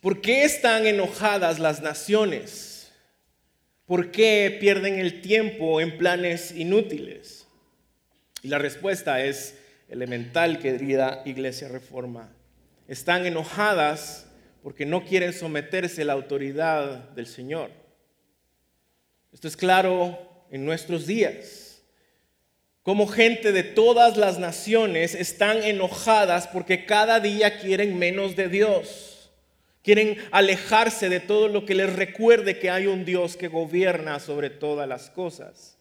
¿Por 0.00 0.22
qué 0.22 0.44
están 0.44 0.86
enojadas 0.86 1.58
las 1.58 1.82
naciones? 1.82 2.90
¿Por 3.84 4.10
qué 4.10 4.56
pierden 4.58 4.98
el 4.98 5.20
tiempo 5.20 5.82
en 5.82 5.98
planes 5.98 6.52
inútiles? 6.56 7.41
Y 8.42 8.48
la 8.48 8.58
respuesta 8.58 9.24
es 9.24 9.56
elemental, 9.88 10.58
querida 10.58 11.22
Iglesia 11.24 11.68
Reforma. 11.68 12.32
Están 12.88 13.24
enojadas 13.24 14.26
porque 14.62 14.84
no 14.84 15.04
quieren 15.04 15.32
someterse 15.32 16.02
a 16.02 16.06
la 16.06 16.12
autoridad 16.14 17.10
del 17.10 17.26
Señor. 17.26 17.70
Esto 19.32 19.46
es 19.46 19.56
claro 19.56 20.46
en 20.50 20.64
nuestros 20.64 21.06
días. 21.06 21.82
Como 22.82 23.06
gente 23.06 23.52
de 23.52 23.62
todas 23.62 24.16
las 24.16 24.40
naciones 24.40 25.14
están 25.14 25.62
enojadas 25.62 26.48
porque 26.48 26.84
cada 26.84 27.20
día 27.20 27.60
quieren 27.60 27.96
menos 27.96 28.34
de 28.34 28.48
Dios. 28.48 29.30
Quieren 29.82 30.16
alejarse 30.32 31.08
de 31.08 31.20
todo 31.20 31.46
lo 31.46 31.64
que 31.64 31.76
les 31.76 31.94
recuerde 31.94 32.58
que 32.58 32.70
hay 32.70 32.88
un 32.88 33.04
Dios 33.04 33.36
que 33.36 33.46
gobierna 33.46 34.18
sobre 34.18 34.50
todas 34.50 34.88
las 34.88 35.10
cosas. 35.10 35.71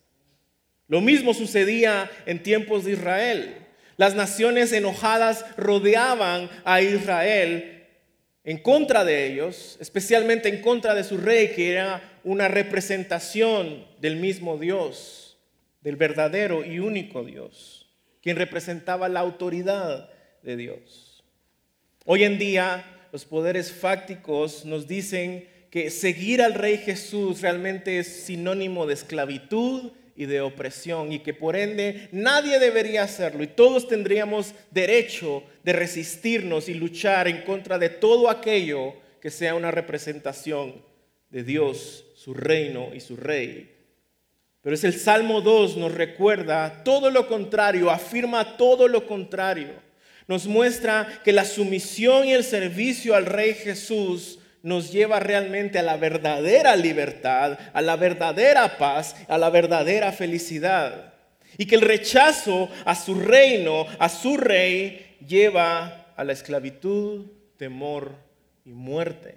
Lo 0.92 1.00
mismo 1.00 1.34
sucedía 1.34 2.12
en 2.26 2.44
tiempos 2.44 2.84
de 2.84 2.92
Israel. 2.92 3.56
Las 3.96 4.14
naciones 4.14 4.74
enojadas 4.74 5.46
rodeaban 5.56 6.50
a 6.66 6.82
Israel 6.82 7.88
en 8.44 8.58
contra 8.58 9.06
de 9.06 9.32
ellos, 9.32 9.78
especialmente 9.80 10.50
en 10.50 10.62
contra 10.62 10.94
de 10.94 11.06
su 11.06 11.18
rey, 11.18 11.54
que 11.56 11.72
era 11.72 12.20
una 12.26 12.50
representación 12.50 13.86
del 14.02 14.18
mismo 14.18 14.58
Dios, 14.58 15.38
del 15.80 15.96
verdadero 15.96 16.66
y 16.66 16.80
único 16.80 17.24
Dios, 17.24 17.90
quien 18.22 18.36
representaba 18.36 19.08
la 19.08 19.22
autoridad 19.22 20.10
de 20.44 20.58
Dios. 20.58 21.24
Hoy 22.04 22.26
en 22.26 22.38
día 22.38 22.84
los 23.14 23.24
poderes 23.24 23.72
fácticos 23.72 24.66
nos 24.66 24.90
dicen 24.90 25.48
que 25.70 25.90
seguir 25.90 26.42
al 26.42 26.54
Rey 26.54 26.80
Jesús 26.80 27.40
realmente 27.40 27.98
es 27.98 28.08
sinónimo 28.08 28.86
de 28.86 28.96
esclavitud 28.96 29.94
y 30.16 30.26
de 30.26 30.42
opresión 30.42 31.12
y 31.12 31.20
que 31.20 31.34
por 31.34 31.56
ende 31.56 32.10
nadie 32.12 32.60
debería 32.60 33.04
hacerlo 33.04 33.44
y 33.44 33.48
todos 33.48 33.88
tendríamos 33.88 34.54
derecho 34.72 35.44
de 35.64 35.74
resistirnos 35.74 36.70
y 36.70 36.74
luchar 36.74 37.28
en 37.28 37.44
contra 37.44 37.78
de 37.78 37.90
todo 37.90 38.30
aquello 38.30 38.94
que 39.22 39.30
sea 39.30 39.56
una 39.56 39.72
representación 39.72 40.84
de 41.30 41.44
Dios, 41.44 42.06
su 42.16 42.34
reino 42.34 42.90
y 42.94 43.00
su 43.00 43.16
rey. 43.16 43.76
Pero 44.62 44.76
es 44.76 44.84
el 44.84 44.94
Salmo 44.94 45.42
2 45.42 45.78
nos 45.78 45.94
recuerda 45.94 46.84
todo 46.84 47.10
lo 47.10 47.28
contrario, 47.28 47.90
afirma 47.90 48.58
todo 48.58 48.88
lo 48.88 49.08
contrario 49.08 49.92
nos 50.32 50.48
muestra 50.48 51.22
que 51.26 51.34
la 51.34 51.44
sumisión 51.44 52.26
y 52.26 52.32
el 52.32 52.46
servicio 52.46 53.16
al 53.16 53.26
Rey 53.26 53.54
Jesús 53.54 54.40
nos 54.64 54.92
lleva 54.92 55.20
realmente 55.20 55.80
a 55.80 55.84
la 55.84 55.98
verdadera 55.98 56.76
libertad, 56.76 57.58
a 57.74 57.82
la 57.82 57.96
verdadera 57.96 58.78
paz, 58.78 59.16
a 59.28 59.38
la 59.38 59.50
verdadera 59.50 60.12
felicidad. 60.12 61.14
Y 61.58 61.66
que 61.66 61.76
el 61.76 61.82
rechazo 61.82 62.70
a 62.86 62.96
su 62.96 63.16
reino, 63.16 63.86
a 64.00 64.10
su 64.10 64.38
rey, 64.38 65.18
lleva 65.28 66.14
a 66.16 66.24
la 66.24 66.34
esclavitud, 66.34 67.26
temor 67.58 68.16
y 68.66 68.72
muerte. 68.72 69.36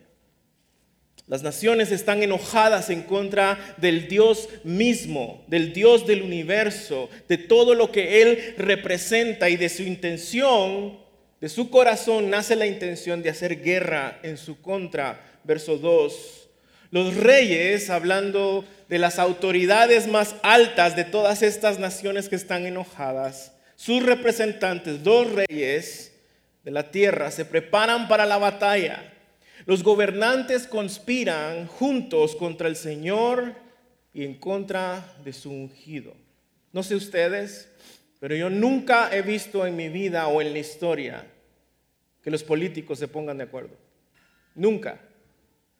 Las 1.26 1.42
naciones 1.42 1.90
están 1.90 2.22
enojadas 2.22 2.90
en 2.90 3.02
contra 3.02 3.74
del 3.78 4.08
Dios 4.08 4.50
mismo, 4.62 5.42
del 5.46 5.72
Dios 5.72 6.06
del 6.06 6.20
universo, 6.20 7.08
de 7.28 7.38
todo 7.38 7.74
lo 7.74 7.90
que 7.90 8.20
Él 8.20 8.54
representa 8.58 9.48
y 9.48 9.56
de 9.56 9.70
su 9.70 9.82
intención, 9.82 10.98
de 11.44 11.50
su 11.50 11.68
corazón 11.68 12.30
nace 12.30 12.56
la 12.56 12.64
intención 12.64 13.22
de 13.22 13.28
hacer 13.28 13.60
guerra 13.60 14.18
en 14.22 14.38
su 14.38 14.62
contra. 14.62 15.20
Verso 15.44 15.76
2. 15.76 16.48
Los 16.90 17.16
reyes, 17.16 17.90
hablando 17.90 18.64
de 18.88 18.98
las 18.98 19.18
autoridades 19.18 20.06
más 20.06 20.36
altas 20.42 20.96
de 20.96 21.04
todas 21.04 21.42
estas 21.42 21.78
naciones 21.78 22.30
que 22.30 22.36
están 22.36 22.64
enojadas, 22.64 23.52
sus 23.76 24.02
representantes, 24.02 25.02
dos 25.04 25.30
reyes 25.32 26.14
de 26.62 26.70
la 26.70 26.90
tierra, 26.90 27.30
se 27.30 27.44
preparan 27.44 28.08
para 28.08 28.24
la 28.24 28.38
batalla 28.38 29.12
los 29.66 29.82
gobernantes 29.82 30.66
conspiran 30.66 31.66
juntos 31.66 32.36
contra 32.36 32.68
el 32.68 32.76
Señor 32.76 33.54
y 34.14 34.24
en 34.24 34.32
contra 34.32 35.14
de 35.22 35.34
su 35.34 35.50
ungido. 35.50 36.14
No 36.72 36.82
sé 36.82 36.94
ustedes, 36.94 37.68
pero 38.18 38.34
yo 38.34 38.48
nunca 38.48 39.14
he 39.14 39.20
visto 39.20 39.66
en 39.66 39.76
mi 39.76 39.90
vida 39.90 40.26
o 40.28 40.40
en 40.40 40.54
la 40.54 40.58
historia 40.58 41.26
que 42.24 42.30
los 42.30 42.42
políticos 42.42 42.98
se 42.98 43.06
pongan 43.06 43.36
de 43.36 43.44
acuerdo. 43.44 43.76
Nunca. 44.54 44.98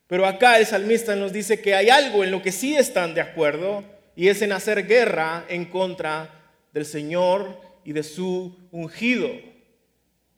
Pero 0.06 0.26
acá 0.26 0.58
el 0.58 0.66
salmista 0.66 1.16
nos 1.16 1.32
dice 1.32 1.60
que 1.60 1.74
hay 1.74 1.88
algo 1.88 2.22
en 2.22 2.30
lo 2.30 2.42
que 2.42 2.52
sí 2.52 2.76
están 2.76 3.14
de 3.14 3.22
acuerdo 3.22 3.82
y 4.14 4.28
es 4.28 4.42
en 4.42 4.52
hacer 4.52 4.86
guerra 4.86 5.46
en 5.48 5.64
contra 5.64 6.52
del 6.74 6.84
Señor 6.84 7.58
y 7.82 7.92
de 7.92 8.02
su 8.02 8.54
ungido. 8.70 9.30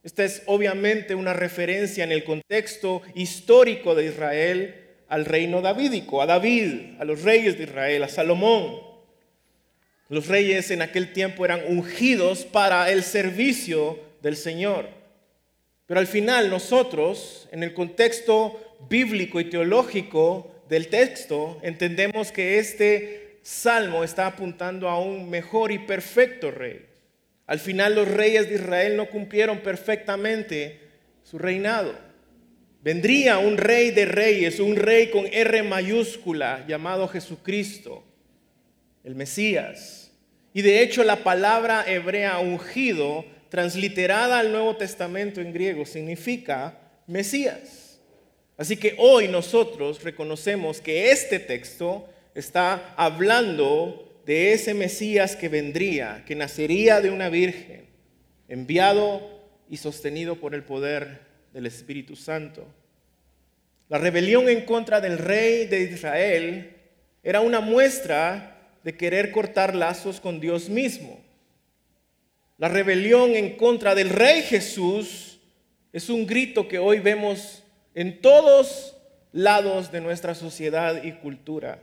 Esta 0.05 0.23
es 0.23 0.45
obviamente 0.47 1.17
una 1.17 1.33
referencia 1.33 2.05
en 2.05 2.13
el 2.13 2.23
contexto 2.23 3.03
histórico 3.17 3.97
de 3.97 4.07
Israel 4.07 4.83
al 5.09 5.25
reino 5.25 5.61
davídico, 5.61 6.23
a 6.23 6.27
David, 6.27 7.01
a 7.01 7.05
los 7.05 7.23
reyes 7.23 7.59
de 7.59 7.65
Israel, 7.65 8.05
a 8.05 8.09
Salomón. 8.09 8.81
Los 10.09 10.29
reyes 10.29 10.71
en 10.71 10.83
aquel 10.83 11.13
tiempo 11.13 11.45
eran 11.45 11.63
ungidos 11.67 12.45
para 12.45 12.93
el 12.93 13.03
servicio 13.03 13.99
del 14.23 14.37
Señor. 14.37 14.96
Pero 15.87 16.01
al 16.01 16.07
final 16.07 16.51
nosotros, 16.51 17.49
en 17.53 17.63
el 17.63 17.73
contexto 17.73 18.77
bíblico 18.89 19.41
y 19.41 19.45
teológico 19.49 20.53
del 20.69 20.89
texto, 20.89 21.59
entendemos 21.63 22.33
que 22.33 22.59
este 22.59 23.39
salmo 23.43 24.03
está 24.03 24.27
apuntando 24.27 24.89
a 24.89 25.01
un 25.01 25.31
mejor 25.31 25.71
y 25.71 25.79
perfecto 25.79 26.51
rey. 26.51 26.85
Al 27.47 27.61
final 27.61 27.95
los 27.95 28.09
reyes 28.09 28.49
de 28.49 28.57
Israel 28.57 28.97
no 28.97 29.09
cumplieron 29.09 29.61
perfectamente 29.61 30.81
su 31.23 31.39
reinado. 31.39 31.95
Vendría 32.83 33.39
un 33.39 33.57
rey 33.57 33.93
de 33.93 34.05
reyes, 34.05 34.59
un 34.59 34.77
rey 34.77 35.11
con 35.11 35.27
R 35.27 35.63
mayúscula 35.63 36.65
llamado 36.67 37.07
Jesucristo, 37.07 38.05
el 39.05 39.15
Mesías. 39.15 40.13
Y 40.53 40.63
de 40.63 40.83
hecho 40.83 41.05
la 41.05 41.17
palabra 41.17 41.85
hebrea 41.87 42.39
ungido, 42.39 43.25
transliterada 43.49 44.39
al 44.39 44.53
Nuevo 44.53 44.77
Testamento 44.77 45.41
en 45.41 45.53
griego, 45.53 45.87
significa 45.87 46.79
Mesías. 47.07 48.01
Así 48.57 48.77
que 48.77 48.95
hoy 48.99 49.29
nosotros 49.29 50.03
reconocemos 50.03 50.81
que 50.81 51.11
este 51.11 51.39
texto 51.39 52.09
está 52.35 52.95
hablando 52.97 54.21
de 54.25 54.53
ese 54.53 54.75
Mesías 54.75 55.37
que 55.37 55.49
vendría, 55.49 56.25
que 56.27 56.35
nacería 56.35 57.01
de 57.01 57.11
una 57.11 57.29
virgen, 57.29 57.87
enviado 58.49 59.23
y 59.69 59.77
sostenido 59.77 60.37
por 60.37 60.55
el 60.55 60.65
poder 60.65 61.21
del 61.53 61.67
Espíritu 61.67 62.17
Santo. 62.17 62.67
La 63.89 63.99
rebelión 63.99 64.49
en 64.49 64.65
contra 64.65 65.01
del 65.01 65.19
rey 65.19 65.67
de 65.67 65.83
Israel 65.83 66.77
era 67.23 67.41
una 67.41 67.61
muestra 67.61 68.79
de 68.83 68.97
querer 68.97 69.31
cortar 69.33 69.75
lazos 69.75 70.21
con 70.21 70.41
Dios 70.41 70.69
mismo. 70.69 71.26
La 72.59 72.69
rebelión 72.69 73.37
en 73.37 73.57
contra 73.57 73.95
del 73.95 74.09
rey 74.09 74.43
Jesús 74.43 75.39
es 75.93 76.09
un 76.09 76.27
grito 76.27 76.69
que 76.69 76.79
hoy 76.79 77.01
vemos 77.01 77.63
en 77.95 78.21
todos 78.23 78.97
lados 79.33 79.93
de 79.93 80.01
nuestra 80.01 80.35
sociedad 80.35 81.05
y 81.05 81.13
cultura. 81.13 81.83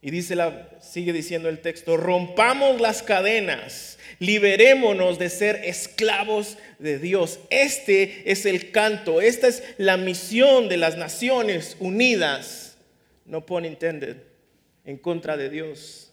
Y 0.00 0.10
dice 0.10 0.34
la, 0.34 0.68
sigue 0.80 1.12
diciendo 1.12 1.48
el 1.48 1.60
texto, 1.60 1.96
rompamos 1.96 2.80
las 2.80 3.04
cadenas, 3.04 4.00
liberémonos 4.18 5.20
de 5.20 5.30
ser 5.30 5.60
esclavos 5.64 6.58
de 6.80 6.98
Dios. 6.98 7.38
Este 7.50 8.28
es 8.32 8.44
el 8.44 8.72
canto, 8.72 9.20
esta 9.20 9.46
es 9.46 9.62
la 9.78 9.96
misión 9.96 10.68
de 10.68 10.78
las 10.78 10.96
naciones 10.96 11.76
unidas, 11.78 12.76
no 13.24 13.46
pone 13.46 13.68
intended, 13.68 14.16
en 14.84 14.98
contra 14.98 15.36
de 15.36 15.48
Dios. 15.48 16.12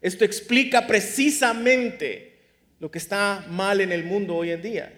Esto 0.00 0.24
explica 0.24 0.86
precisamente 0.86 2.27
lo 2.80 2.90
que 2.90 2.98
está 2.98 3.44
mal 3.48 3.80
en 3.80 3.92
el 3.92 4.04
mundo 4.04 4.36
hoy 4.36 4.50
en 4.50 4.62
día. 4.62 4.92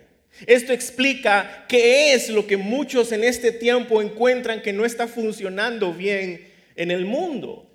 Esto 0.46 0.72
explica 0.72 1.66
qué 1.68 2.14
es 2.14 2.28
lo 2.28 2.46
que 2.46 2.56
muchos 2.56 3.12
en 3.12 3.24
este 3.24 3.52
tiempo 3.52 4.00
encuentran 4.00 4.62
que 4.62 4.72
no 4.72 4.84
está 4.84 5.08
funcionando 5.08 5.92
bien 5.92 6.48
en 6.76 6.90
el 6.90 7.04
mundo. 7.04 7.66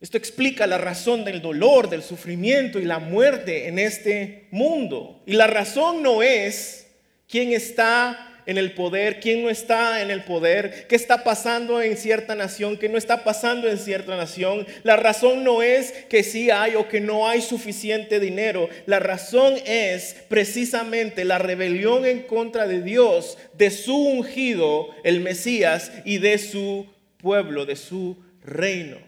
Esto 0.00 0.16
explica 0.16 0.66
la 0.66 0.78
razón 0.78 1.24
del 1.24 1.42
dolor, 1.42 1.90
del 1.90 2.02
sufrimiento 2.02 2.78
y 2.78 2.84
la 2.84 2.98
muerte 2.98 3.68
en 3.68 3.78
este 3.78 4.48
mundo. 4.50 5.22
Y 5.26 5.34
la 5.34 5.46
razón 5.46 6.02
no 6.02 6.22
es 6.22 6.86
quién 7.28 7.52
está 7.52 8.29
en 8.46 8.58
el 8.58 8.72
poder, 8.72 9.20
quién 9.20 9.42
no 9.42 9.50
está 9.50 10.02
en 10.02 10.10
el 10.10 10.24
poder, 10.24 10.86
qué 10.88 10.96
está 10.96 11.24
pasando 11.24 11.80
en 11.80 11.96
cierta 11.96 12.34
nación, 12.34 12.76
qué 12.76 12.88
no 12.88 12.98
está 12.98 13.24
pasando 13.24 13.68
en 13.68 13.78
cierta 13.78 14.16
nación. 14.16 14.66
La 14.82 14.96
razón 14.96 15.44
no 15.44 15.62
es 15.62 15.92
que 16.08 16.22
sí 16.22 16.50
hay 16.50 16.74
o 16.74 16.88
que 16.88 17.00
no 17.00 17.28
hay 17.28 17.40
suficiente 17.40 18.20
dinero. 18.20 18.68
La 18.86 18.98
razón 18.98 19.54
es 19.66 20.16
precisamente 20.28 21.24
la 21.24 21.38
rebelión 21.38 22.04
en 22.06 22.22
contra 22.22 22.66
de 22.66 22.82
Dios, 22.82 23.38
de 23.54 23.70
su 23.70 23.96
ungido, 23.96 24.90
el 25.04 25.20
Mesías, 25.20 25.92
y 26.04 26.18
de 26.18 26.38
su 26.38 26.86
pueblo, 27.18 27.66
de 27.66 27.76
su 27.76 28.16
reino. 28.42 28.98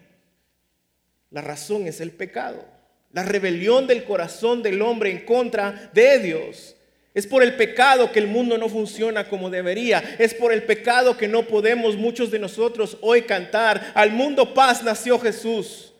La 1.29 1.41
razón 1.41 1.87
es 1.87 1.99
el 1.99 2.11
pecado, 2.11 2.63
la 3.11 3.23
rebelión 3.23 3.87
del 3.87 4.03
corazón 4.03 4.61
del 4.61 4.81
hombre 4.81 5.11
en 5.11 5.25
contra 5.25 5.89
de 5.93 6.19
Dios. 6.19 6.75
Es 7.13 7.27
por 7.27 7.43
el 7.43 7.55
pecado 7.55 8.11
que 8.11 8.19
el 8.19 8.27
mundo 8.27 8.57
no 8.57 8.69
funciona 8.69 9.29
como 9.29 9.49
debería. 9.49 10.15
Es 10.17 10.33
por 10.33 10.51
el 10.51 10.63
pecado 10.63 11.15
que 11.15 11.27
no 11.27 11.47
podemos 11.47 11.95
muchos 11.95 12.31
de 12.31 12.39
nosotros 12.39 12.97
hoy 13.01 13.23
cantar. 13.23 13.91
Al 13.93 14.11
mundo 14.11 14.53
paz 14.53 14.83
nació 14.83 15.19
Jesús. 15.19 15.93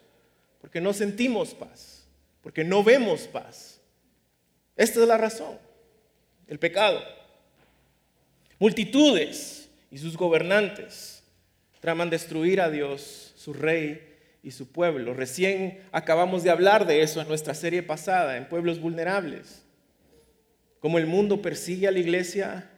Porque 0.60 0.82
no 0.82 0.91
sentimos 0.91 1.54
paz. 1.54 2.08
Porque 2.41 2.63
no 2.63 2.84
vemos 2.84 3.21
paz. 3.21 3.80
Esta 4.76 5.02
es 5.02 5.08
la 5.08 5.17
razón. 5.17 5.60
El 6.47 6.58
pecado. 6.58 7.02
Multitudes 8.58 9.69
y 9.91 9.99
sus 9.99 10.17
gobernantes 10.17 11.23
traman 11.80 12.10
destruir 12.10 12.62
a 12.62 12.71
Dios, 12.71 13.34
su 13.36 13.54
rey 13.54 14.15
y 14.41 14.52
su 14.52 14.71
pueblo. 14.71 15.13
Recién 15.13 15.82
acabamos 15.91 16.43
de 16.43 16.49
hablar 16.49 16.88
de 16.88 17.02
eso 17.02 17.21
en 17.21 17.28
nuestra 17.28 17.54
serie 17.54 17.84
pasada, 17.84 18.38
en 18.38 18.47
Pueblos 18.47 18.80
Vulnerables. 18.80 19.62
Como 20.83 20.97
el 20.97 21.07
mundo 21.07 21.41
persigue 21.41 21.87
a 21.87 21.91
la 21.91 21.99
iglesia, 21.99 22.69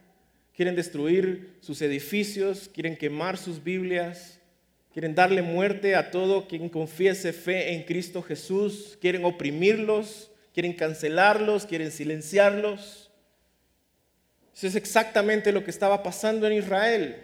quieren 0.56 0.76
destruir 0.76 1.56
sus 1.60 1.82
edificios, 1.82 2.70
quieren 2.72 2.96
quemar 2.96 3.36
sus 3.36 3.64
Biblias, 3.64 4.40
quieren 4.94 5.16
darle 5.16 5.42
muerte 5.42 5.96
a 5.96 6.12
todo 6.12 6.48
quien 6.48 6.70
confiese 6.70 7.34
fe 7.34 7.74
en 7.74 7.82
Cristo 7.82 8.22
Jesús, 8.22 8.96
quieren 9.02 9.26
oprimirlos, 9.26 10.30
quieren 10.54 10.74
cancelarlos, 10.74 11.66
quieren 11.66 11.90
silenciarlos. 11.90 13.10
Eso 14.56 14.68
es 14.68 14.76
exactamente 14.76 15.52
lo 15.52 15.64
que 15.64 15.72
estaba 15.72 16.04
pasando 16.04 16.46
en 16.46 16.54
Israel. 16.54 17.16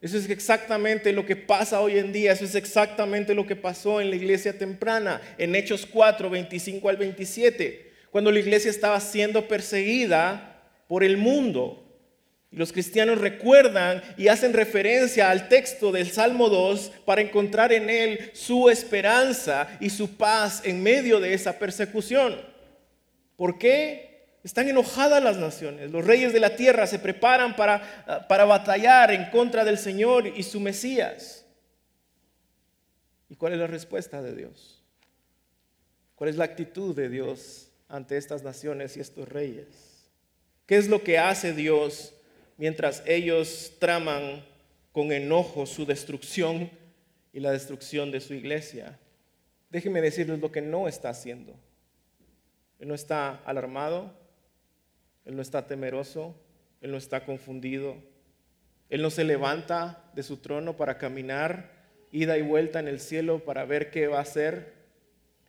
Eso 0.00 0.16
es 0.16 0.30
exactamente 0.30 1.12
lo 1.12 1.26
que 1.26 1.36
pasa 1.36 1.82
hoy 1.82 1.98
en 1.98 2.10
día, 2.10 2.32
eso 2.32 2.46
es 2.46 2.54
exactamente 2.54 3.34
lo 3.34 3.46
que 3.46 3.54
pasó 3.54 4.00
en 4.00 4.08
la 4.08 4.16
iglesia 4.16 4.56
temprana, 4.56 5.20
en 5.36 5.54
Hechos 5.54 5.84
4, 5.84 6.30
25 6.30 6.88
al 6.88 6.96
27, 6.96 7.87
cuando 8.10 8.30
la 8.30 8.38
iglesia 8.38 8.70
estaba 8.70 9.00
siendo 9.00 9.48
perseguida 9.48 10.62
por 10.88 11.04
el 11.04 11.16
mundo. 11.16 11.84
Los 12.50 12.72
cristianos 12.72 13.18
recuerdan 13.18 14.02
y 14.16 14.28
hacen 14.28 14.54
referencia 14.54 15.30
al 15.30 15.48
texto 15.48 15.92
del 15.92 16.10
Salmo 16.10 16.48
2 16.48 16.92
para 17.04 17.20
encontrar 17.20 17.72
en 17.72 17.90
él 17.90 18.30
su 18.32 18.70
esperanza 18.70 19.68
y 19.80 19.90
su 19.90 20.16
paz 20.16 20.62
en 20.64 20.82
medio 20.82 21.20
de 21.20 21.34
esa 21.34 21.58
persecución. 21.58 22.40
¿Por 23.36 23.58
qué? 23.58 24.08
Están 24.42 24.68
enojadas 24.68 25.22
las 25.22 25.36
naciones. 25.36 25.90
Los 25.90 26.06
reyes 26.06 26.32
de 26.32 26.40
la 26.40 26.56
tierra 26.56 26.86
se 26.86 26.98
preparan 26.98 27.54
para, 27.54 28.26
para 28.28 28.46
batallar 28.46 29.10
en 29.10 29.26
contra 29.30 29.64
del 29.64 29.76
Señor 29.76 30.26
y 30.26 30.42
su 30.42 30.58
Mesías. 30.58 31.44
¿Y 33.28 33.36
cuál 33.36 33.52
es 33.52 33.58
la 33.58 33.66
respuesta 33.66 34.22
de 34.22 34.34
Dios? 34.34 34.82
¿Cuál 36.14 36.30
es 36.30 36.36
la 36.36 36.44
actitud 36.44 36.96
de 36.96 37.10
Dios 37.10 37.67
ante 37.88 38.16
estas 38.16 38.42
naciones 38.42 38.96
y 38.96 39.00
estos 39.00 39.28
reyes? 39.28 39.66
¿Qué 40.66 40.76
es 40.76 40.88
lo 40.88 41.02
que 41.02 41.18
hace 41.18 41.52
Dios 41.52 42.14
mientras 42.56 43.02
ellos 43.06 43.72
traman 43.78 44.44
con 44.92 45.12
enojo 45.12 45.66
su 45.66 45.86
destrucción 45.86 46.70
y 47.32 47.40
la 47.40 47.52
destrucción 47.52 48.10
de 48.10 48.20
su 48.20 48.34
iglesia? 48.34 48.98
Déjenme 49.70 50.00
decirles 50.00 50.40
lo 50.40 50.52
que 50.52 50.62
no 50.62 50.88
está 50.88 51.10
haciendo. 51.10 51.54
Él 52.78 52.88
no 52.88 52.94
está 52.94 53.36
alarmado, 53.44 54.14
él 55.28 55.36
no 55.36 55.42
está 55.42 55.66
temeroso, 55.66 56.34
Él 56.80 56.90
no 56.90 56.96
está 56.96 57.26
confundido. 57.26 57.96
Él 58.88 59.02
no 59.02 59.10
se 59.10 59.24
levanta 59.24 60.10
de 60.14 60.22
su 60.22 60.38
trono 60.38 60.78
para 60.78 60.96
caminar 60.96 61.70
ida 62.10 62.38
y 62.38 62.42
vuelta 62.42 62.80
en 62.80 62.88
el 62.88 62.98
cielo 62.98 63.44
para 63.44 63.66
ver 63.66 63.90
qué 63.90 64.06
va 64.06 64.18
a 64.18 64.22
hacer. 64.22 64.77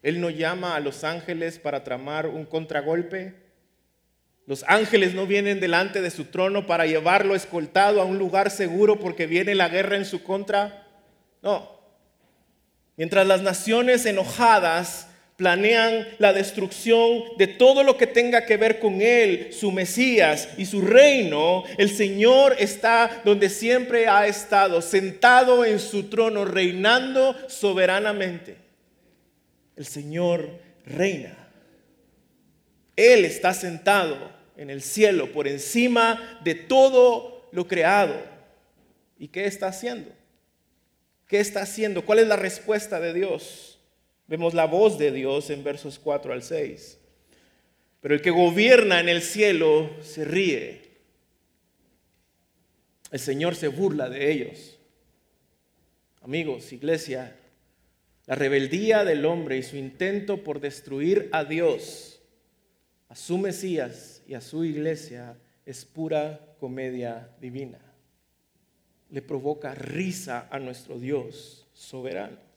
Él 0.02 0.22
no 0.22 0.30
llama 0.30 0.76
a 0.76 0.80
los 0.80 1.04
ángeles 1.04 1.60
para 1.60 1.84
tramar 1.84 2.28
un 2.28 2.46
contragolpe. 2.46 3.34
Los 4.46 4.64
ángeles 4.68 5.14
no 5.14 5.28
vienen 5.28 5.60
delante 5.60 6.02
de 6.02 6.10
su 6.10 6.26
trono 6.26 6.66
para 6.66 6.86
llevarlo 6.86 7.36
escoltado 7.36 8.02
a 8.02 8.06
un 8.06 8.18
lugar 8.18 8.50
seguro 8.50 9.00
porque 9.00 9.28
viene 9.28 9.56
la 9.56 9.70
guerra 9.70 9.98
en 9.98 10.06
su 10.06 10.24
contra. 10.24 10.88
No. 11.42 11.80
Mientras 12.96 13.28
las 13.28 13.42
naciones 13.42 14.06
enojadas 14.06 15.08
planean 15.36 16.06
la 16.18 16.34
destrucción 16.34 17.24
de 17.38 17.48
todo 17.48 17.84
lo 17.84 17.96
que 17.96 18.08
tenga 18.08 18.46
que 18.46 18.58
ver 18.58 18.80
con 18.80 19.02
Él, 19.02 19.54
su 19.54 19.72
Mesías 19.72 20.50
y 20.58 20.66
su 20.66 20.82
reino, 20.82 21.64
el 21.78 21.90
Señor 21.90 22.56
está 22.60 23.22
donde 23.24 23.50
siempre 23.50 24.08
ha 24.08 24.28
estado, 24.28 24.82
sentado 24.82 25.64
en 25.64 25.80
su 25.80 26.10
trono, 26.10 26.44
reinando 26.44 27.36
soberanamente. 27.48 28.68
El 29.80 29.86
Señor 29.86 30.60
reina. 30.86 31.38
Él 32.98 33.24
está 33.24 33.54
sentado 33.54 34.30
en 34.58 34.70
el 34.70 34.82
cielo, 34.82 35.32
por 35.32 35.48
encima 35.48 36.42
de 36.44 36.54
todo 36.54 37.48
lo 37.54 37.65
creado. 37.65 38.13
¿Y 39.18 39.30
qué 39.30 39.46
está 39.46 39.68
haciendo? 39.68 40.12
¿Qué 41.28 41.39
está 41.39 41.62
haciendo? 41.62 42.06
¿Cuál 42.06 42.20
es 42.20 42.28
la 42.28 42.36
respuesta 42.36 43.00
de 43.00 43.13
Dios? 43.13 43.80
Vemos 44.28 44.54
la 44.54 44.65
voz 44.65 44.98
de 44.98 45.13
Dios 45.13 45.50
en 45.50 45.63
versos 45.63 45.98
4 45.98 46.34
al 46.34 46.44
6. 46.44 46.98
Pero 48.02 48.15
el 48.15 48.22
que 48.22 48.32
gobierna 48.32 49.00
en 49.00 49.08
el 49.08 49.22
cielo 49.22 49.92
se 50.02 50.26
ríe. 50.26 50.82
El 53.12 53.20
Señor 53.20 53.56
se 53.56 53.70
burla 53.70 54.10
de 54.10 54.30
ellos. 54.30 54.78
Amigos, 56.22 56.74
iglesia, 56.74 57.38
la 58.30 58.36
rebeldía 58.36 59.04
del 59.04 59.26
hombre 59.26 59.58
y 59.58 59.63
su 59.63 59.76
intento 59.76 60.44
por 60.44 60.62
destruir 60.62 61.28
a 61.32 61.44
Dios, 61.44 62.22
a 63.10 63.15
su 63.15 63.38
Mesías 63.38 64.22
y 64.26 64.36
a 64.36 64.42
su 64.42 64.63
iglesia 64.63 65.36
es 65.65 65.84
pura 65.84 66.39
comedia 66.60 67.30
divina. 67.42 67.80
Le 69.10 69.22
provoca 69.22 69.74
risa 69.74 70.48
a 70.50 70.60
nuestro 70.60 70.98
Dios 70.98 71.68
soberano 71.74 72.50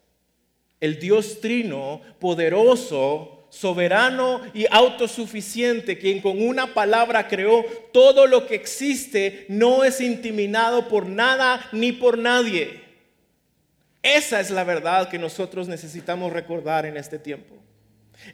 el 0.82 0.98
Dios 0.98 1.40
trino, 1.40 2.00
poderoso, 2.18 3.46
soberano 3.50 4.40
y 4.52 4.66
autosuficiente, 4.68 5.96
quien 5.96 6.20
con 6.20 6.42
una 6.42 6.74
palabra 6.74 7.28
creó 7.28 7.64
todo 7.92 8.26
lo 8.26 8.48
que 8.48 8.56
existe, 8.56 9.46
no 9.48 9.84
es 9.84 10.00
intimidado 10.00 10.88
por 10.88 11.06
nada 11.06 11.68
ni 11.70 11.92
por 11.92 12.18
nadie. 12.18 12.81
Esa 14.02 14.40
es 14.40 14.50
la 14.50 14.64
verdad 14.64 15.08
que 15.08 15.18
nosotros 15.18 15.68
necesitamos 15.68 16.32
recordar 16.32 16.86
en 16.86 16.96
este 16.96 17.18
tiempo. 17.18 17.56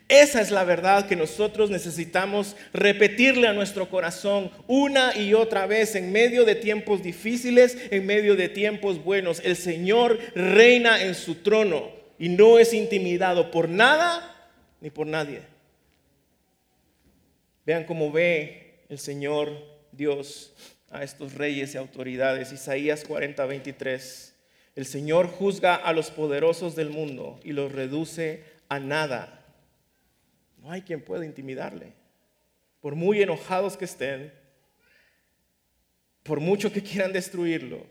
Esa 0.09 0.40
es 0.40 0.50
la 0.50 0.64
verdad 0.64 1.07
que 1.07 1.16
nosotros 1.16 1.70
necesitamos 1.70 2.57
repetirle 2.72 3.48
a 3.48 3.52
nuestro 3.52 3.88
corazón 3.88 4.50
una 4.66 5.16
y 5.16 5.35
otra 5.35 5.66
vez 5.66 5.94
en 5.94 6.12
medio 6.12 6.44
de 6.44 6.54
tiempos 6.54 7.02
difíciles, 7.02 7.76
en 7.90 8.07
medio 8.07 8.37
de 8.37 8.48
tiempos 8.48 9.02
buenos. 9.02 9.40
El 9.44 9.57
Señor 9.57 10.18
reina 10.35 11.02
en 11.02 11.14
su 11.14 11.37
trono 11.37 11.90
y 12.18 12.28
no 12.28 12.59
es 12.59 12.74
intimidado 12.74 13.50
por 13.50 13.68
nada 13.68 14.50
ni 14.81 14.90
por 14.90 15.07
nadie. 15.07 15.42
Vean 17.64 17.85
cómo 17.85 18.11
ve 18.11 18.81
el 18.88 18.98
Señor 18.98 19.52
Dios 19.92 20.54
a 20.90 21.02
estos 21.02 21.35
reyes 21.35 21.74
y 21.74 21.78
autoridades. 21.78 22.52
Isaías 22.52 23.04
40, 23.04 23.44
23. 23.44 24.27
El 24.78 24.86
Señor 24.86 25.26
juzga 25.26 25.74
a 25.74 25.92
los 25.92 26.12
poderosos 26.12 26.76
del 26.76 26.90
mundo 26.90 27.40
y 27.42 27.50
los 27.50 27.72
reduce 27.72 28.44
a 28.68 28.78
nada. 28.78 29.44
No 30.58 30.70
hay 30.70 30.82
quien 30.82 31.02
pueda 31.02 31.26
intimidarle. 31.26 31.94
Por 32.80 32.94
muy 32.94 33.20
enojados 33.20 33.76
que 33.76 33.86
estén, 33.86 34.32
por 36.22 36.38
mucho 36.38 36.72
que 36.72 36.80
quieran 36.80 37.12
destruirlo, 37.12 37.84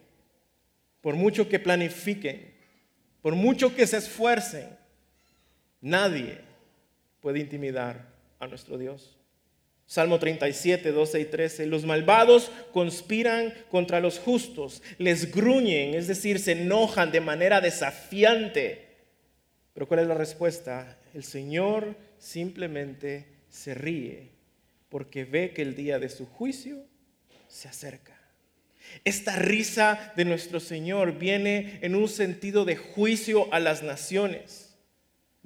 por 1.01 1.15
mucho 1.15 1.49
que 1.49 1.59
planifiquen, 1.59 2.55
por 3.21 3.35
mucho 3.35 3.75
que 3.75 3.85
se 3.85 3.97
esfuercen, 3.97 4.69
nadie 5.81 6.39
puede 7.19 7.39
intimidar 7.39 8.07
a 8.39 8.47
nuestro 8.47 8.77
Dios. 8.77 9.16
Salmo 9.87 10.19
37, 10.19 10.91
12 10.91 11.19
y 11.21 11.25
13. 11.25 11.65
Los 11.65 11.85
malvados 11.85 12.51
conspiran 12.73 13.53
contra 13.71 14.01
los 14.01 14.19
justos, 14.19 14.83
les 14.97 15.33
gruñen, 15.33 15.95
es 15.95 16.07
decir, 16.07 16.39
se 16.39 16.51
enojan 16.51 17.11
de 17.11 17.21
manera 17.21 17.61
desafiante. 17.61 18.85
Pero 19.73 19.87
¿cuál 19.87 20.01
es 20.01 20.07
la 20.07 20.15
respuesta? 20.15 20.99
El 21.13 21.23
Señor 21.23 21.95
simplemente 22.19 23.27
se 23.49 23.73
ríe 23.73 24.29
porque 24.89 25.23
ve 25.23 25.51
que 25.53 25.61
el 25.61 25.75
día 25.75 25.99
de 25.99 26.09
su 26.09 26.25
juicio 26.25 26.83
se 27.47 27.69
acerca. 27.69 28.17
Esta 29.05 29.35
risa 29.35 30.13
de 30.15 30.25
nuestro 30.25 30.59
Señor 30.59 31.17
viene 31.17 31.79
en 31.81 31.95
un 31.95 32.09
sentido 32.09 32.65
de 32.65 32.75
juicio 32.75 33.53
a 33.53 33.59
las 33.59 33.83
naciones. 33.83 34.66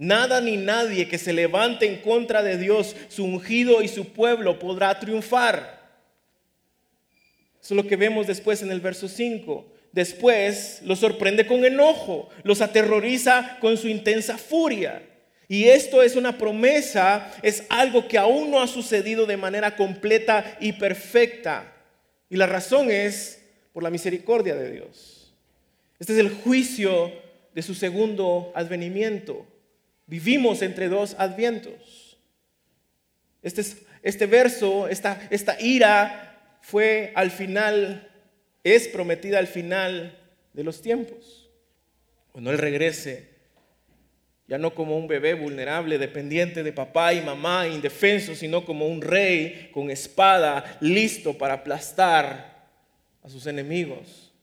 Nada 0.02 0.42
ni 0.42 0.58
nadie 0.58 1.08
que 1.08 1.20
se 1.20 1.32
levante 1.32 1.86
en 1.86 1.98
contra 1.98 2.42
de 2.42 2.58
Dios, 2.58 2.96
su 3.08 3.24
ungido 3.24 3.84
y 3.84 3.88
su 3.88 4.14
pueblo 4.14 4.58
podrá 4.58 5.00
triunfar. 5.00 5.80
Eso 7.62 7.76
es 7.76 7.84
lo 7.84 7.88
que 7.88 7.98
vemos 7.98 8.26
después 8.26 8.64
en 8.64 8.72
el 8.72 8.80
verso 8.80 9.08
5. 9.08 9.64
Después 9.92 10.82
los 10.84 10.98
sorprende 10.98 11.46
con 11.46 11.64
enojo, 11.66 12.30
los 12.42 12.62
aterroriza 12.62 13.60
con 13.62 13.78
su 13.78 13.88
intensa 13.88 14.40
furia. 14.40 15.04
Y 15.48 15.66
esto 15.66 16.02
es 16.02 16.16
una 16.16 16.36
promesa, 16.36 17.32
es 17.44 17.66
algo 17.70 18.08
que 18.08 18.18
aún 18.18 18.50
no 18.50 18.60
ha 18.60 18.68
sucedido 18.68 19.28
de 19.28 19.38
manera 19.38 19.76
completa 19.76 20.58
y 20.60 20.72
perfecta. 20.74 21.76
Y 22.28 22.38
la 22.38 22.48
razón 22.48 22.90
es 22.90 23.46
por 23.72 23.84
la 23.84 23.92
misericordia 23.92 24.56
de 24.56 24.72
Dios. 24.72 25.36
Este 26.00 26.14
es 26.14 26.20
el 26.20 26.32
juicio 26.32 27.12
de 27.54 27.62
su 27.62 27.76
segundo 27.76 28.52
advenimiento. 28.56 29.46
Vivimos 30.12 30.62
entre 30.62 30.90
dos 30.90 31.16
advientos. 31.18 32.18
Este, 33.42 33.64
este 34.04 34.26
verso, 34.26 34.90
esta, 34.90 35.26
esta 35.30 35.56
ira 35.62 36.58
fue 36.62 37.14
al 37.16 37.32
final 37.32 38.12
es 38.62 38.90
prometida 38.90 39.40
al 39.40 39.48
final 39.48 40.20
de 40.52 40.66
los 40.66 40.82
tiempos. 40.82 41.50
Cuando 42.34 42.52
Él 42.52 42.58
regrese, 42.58 43.30
ya 44.50 44.58
no 44.58 44.76
como 44.76 44.98
un 44.98 45.08
bebé 45.08 45.34
vulnerable, 45.34 45.98
dependiente 45.98 46.62
de 46.62 46.74
papá 46.74 47.14
y 47.14 47.22
mamá, 47.22 47.70
indefenso, 47.70 48.36
sino 48.36 48.66
como 48.66 48.88
un 48.88 49.02
rey 49.02 49.70
con 49.74 49.90
espada, 49.90 50.78
listo 50.82 51.38
para 51.38 51.54
aplastar 51.54 52.68
a 53.24 53.30
sus 53.30 53.48
enemigos. 53.48 54.34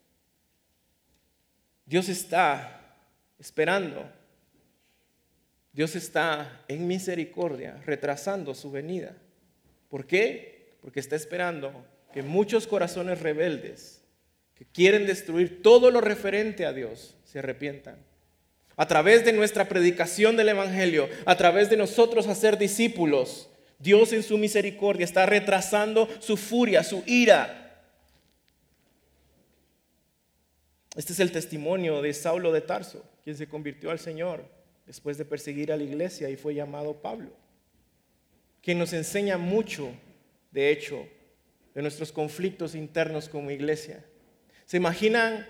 Dios 1.85 2.09
está 2.09 2.97
esperando. 3.39 4.17
Dios 5.79 5.95
está 5.95 6.65
en 6.67 6.89
misericordia, 6.89 7.81
retrasando 7.87 8.53
su 8.53 8.73
venida. 8.73 9.15
¿Por 9.89 10.09
qué? 10.09 10.75
Porque 10.81 10.99
está 10.99 11.15
esperando 11.15 11.87
que 12.13 12.25
muchos 12.25 12.67
corazones 12.67 13.21
rebeldes 13.21 14.03
que 14.57 14.65
quieren 14.65 15.07
destruir 15.07 15.63
todo 15.63 15.93
lo 15.93 16.01
referente 16.01 16.67
a 16.67 16.73
Dios 16.73 17.15
se 17.23 17.39
arrepientan. 17.39 17.97
A 18.75 18.89
través 18.89 19.25
de 19.25 19.33
nuestra 19.33 19.69
predicación 19.69 20.37
del 20.37 20.49
Evangelio, 20.49 21.09
a 21.25 21.37
través 21.37 21.71
de 21.71 21.77
nosotros 21.77 22.27
hacer 22.27 22.59
discípulos, 22.59 23.49
Dios 23.79 24.13
en 24.13 24.25
su 24.25 24.37
misericordia 24.37 25.05
está 25.05 25.27
retrasando 25.27 26.09
su 26.19 26.37
furia, 26.37 26.83
su 26.83 27.05
ira. 27.07 27.85
Este 30.97 31.13
es 31.13 31.21
el 31.21 31.31
testimonio 31.31 32.03
de 32.03 32.13
Saulo 32.15 32.51
de 32.51 32.63
Tarso, 32.63 33.09
quien 33.23 33.37
se 33.37 33.49
convirtió 33.49 33.93
al 33.93 34.01
Señor 34.01 34.58
después 34.89 35.19
de 35.19 35.27
perseguir 35.27 35.71
a 35.71 35.77
la 35.77 35.83
iglesia 35.83 36.31
y 36.31 36.37
fue 36.37 36.55
llamado 36.55 36.95
Pablo, 37.03 37.29
quien 38.63 38.79
nos 38.79 38.95
enseña 38.95 39.37
mucho, 39.37 39.93
de 40.51 40.71
hecho, 40.71 41.07
de 41.75 41.83
nuestros 41.83 42.11
conflictos 42.11 42.75
internos 42.75 43.29
como 43.29 43.51
iglesia. 43.51 44.03
¿Se 44.65 44.79
imaginan 44.79 45.47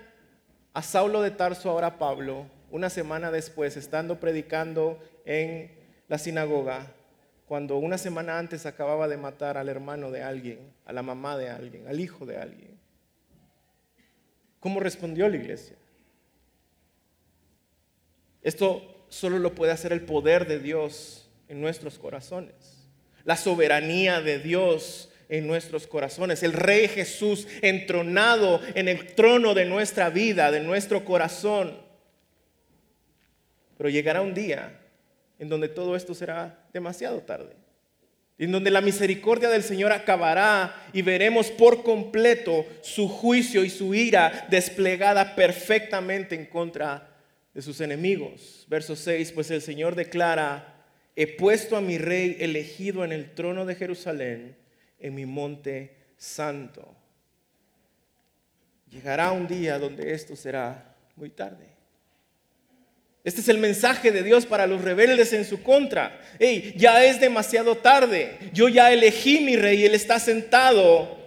a 0.73 0.83
Saulo 0.83 1.21
de 1.21 1.31
Tarso, 1.31 1.69
ahora 1.69 1.97
Pablo, 1.97 2.47
una 2.69 2.89
semana 2.89 3.31
después, 3.31 3.77
estando 3.77 4.19
predicando 4.19 4.99
en 5.23 5.71
la 6.09 6.17
sinagoga, 6.17 6.93
cuando 7.47 7.77
una 7.77 7.97
semana 7.97 8.37
antes 8.37 8.65
acababa 8.65 9.07
de 9.07 9.15
matar 9.15 9.57
al 9.57 9.69
hermano 9.69 10.11
de 10.11 10.21
alguien, 10.21 10.59
a 10.85 10.91
la 10.91 11.01
mamá 11.01 11.37
de 11.37 11.49
alguien, 11.49 11.87
al 11.87 12.01
hijo 12.01 12.25
de 12.25 12.37
alguien? 12.37 12.77
¿Cómo 14.59 14.81
respondió 14.81 15.29
la 15.29 15.37
iglesia? 15.37 15.77
Esto 18.41 18.98
solo 19.09 19.39
lo 19.39 19.53
puede 19.53 19.71
hacer 19.71 19.91
el 19.91 20.01
poder 20.01 20.47
de 20.47 20.59
Dios 20.59 21.29
en 21.47 21.61
nuestros 21.61 21.99
corazones, 21.99 22.53
la 23.25 23.35
soberanía 23.35 24.21
de 24.21 24.39
Dios 24.39 25.09
en 25.29 25.45
nuestros 25.47 25.87
corazones. 25.87 26.43
El 26.43 26.53
Rey 26.53 26.87
Jesús 26.87 27.47
entronado 27.61 28.59
en 28.73 28.87
el 28.87 29.13
trono 29.13 29.53
de 29.53 29.65
nuestra 29.65 30.09
vida, 30.09 30.51
de 30.51 30.59
nuestro 30.59 31.05
corazón. 31.05 31.77
Pero 33.77 33.89
llegará 33.89 34.21
un 34.21 34.33
día 34.33 34.79
en 35.37 35.47
donde 35.47 35.69
todo 35.69 35.95
esto 35.95 36.13
será 36.13 36.67
demasiado 36.73 37.21
tarde. 37.21 37.55
En 38.39 38.51
donde 38.51 38.71
la 38.71 38.81
misericordia 38.81 39.49
del 39.49 39.63
Señor 39.63 39.91
acabará 39.91 40.89
y 40.93 41.01
veremos 41.01 41.51
por 41.51 41.83
completo 41.83 42.65
su 42.81 43.07
juicio 43.07 43.63
y 43.63 43.69
su 43.69 43.93
ira 43.93 44.47
desplegada 44.49 45.35
perfectamente 45.35 46.35
en 46.35 46.45
contra 46.45 47.03
de 47.03 47.08
sus 47.61 47.81
enemigos. 47.81 48.65
Verso 48.69 48.95
6, 48.95 49.31
pues 49.33 49.51
el 49.51 49.61
Señor 49.61 49.95
declara, 49.95 50.85
he 51.15 51.27
puesto 51.27 51.75
a 51.75 51.81
mi 51.81 51.97
rey 51.97 52.37
elegido 52.39 53.03
en 53.03 53.11
el 53.11 53.33
trono 53.33 53.65
de 53.65 53.75
Jerusalén 53.75 54.55
en 54.99 55.15
mi 55.15 55.25
monte 55.25 55.95
santo. 56.17 56.95
Llegará 58.89 59.31
un 59.31 59.47
día 59.47 59.77
donde 59.77 60.13
esto 60.13 60.35
será 60.35 60.95
muy 61.15 61.29
tarde. 61.29 61.67
Este 63.23 63.41
es 63.41 63.49
el 63.49 63.57
mensaje 63.57 64.11
de 64.11 64.23
Dios 64.23 64.45
para 64.45 64.65
los 64.65 64.81
rebeldes 64.81 65.33
en 65.33 65.45
su 65.45 65.61
contra. 65.61 66.19
Hey, 66.39 66.73
ya 66.77 67.03
es 67.05 67.19
demasiado 67.19 67.75
tarde. 67.75 68.37
Yo 68.53 68.69
ya 68.69 68.91
elegí 68.91 69.41
mi 69.41 69.55
rey 69.55 69.85
él 69.85 69.93
está 69.93 70.19
sentado 70.19 71.17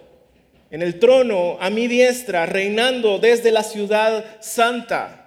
en 0.71 0.81
el 0.81 0.99
trono 0.99 1.57
a 1.61 1.69
mi 1.69 1.87
diestra, 1.87 2.47
reinando 2.47 3.19
desde 3.19 3.51
la 3.51 3.63
ciudad 3.63 4.41
santa. 4.41 5.22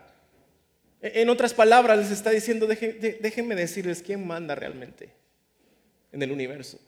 En 1.15 1.29
otras 1.29 1.55
palabras, 1.55 1.99
les 1.99 2.11
está 2.11 2.31
diciendo, 2.31 2.67
déjenme 2.67 3.55
decirles 3.55 4.03
quién 4.03 4.27
manda 4.27 4.55
realmente 4.55 5.11
en 6.13 6.23
el 6.23 6.33
universo. 6.33 6.81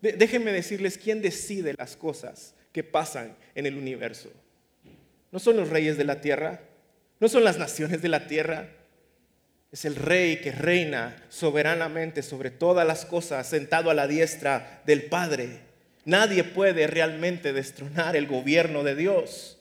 Déjenme 0.00 0.52
decirles 0.52 0.98
quién 0.98 1.22
decide 1.22 1.74
las 1.76 1.96
cosas 1.96 2.54
que 2.72 2.84
pasan 2.84 3.36
en 3.54 3.66
el 3.66 3.76
universo. 3.76 4.30
No 5.32 5.38
son 5.38 5.56
los 5.56 5.70
reyes 5.70 5.98
de 5.98 6.04
la 6.04 6.20
tierra, 6.20 6.60
no 7.18 7.28
son 7.28 7.44
las 7.44 7.58
naciones 7.58 8.02
de 8.02 8.08
la 8.08 8.26
tierra. 8.26 8.68
Es 9.72 9.84
el 9.84 9.96
rey 9.96 10.36
que 10.36 10.52
reina 10.52 11.24
soberanamente 11.28 12.22
sobre 12.22 12.50
todas 12.50 12.86
las 12.86 13.04
cosas, 13.04 13.48
sentado 13.48 13.90
a 13.90 13.94
la 13.94 14.06
diestra 14.06 14.82
del 14.86 15.04
Padre. 15.04 15.60
Nadie 16.04 16.44
puede 16.44 16.86
realmente 16.86 17.52
destronar 17.52 18.14
el 18.14 18.26
gobierno 18.28 18.84
de 18.84 18.94
Dios. 18.94 19.55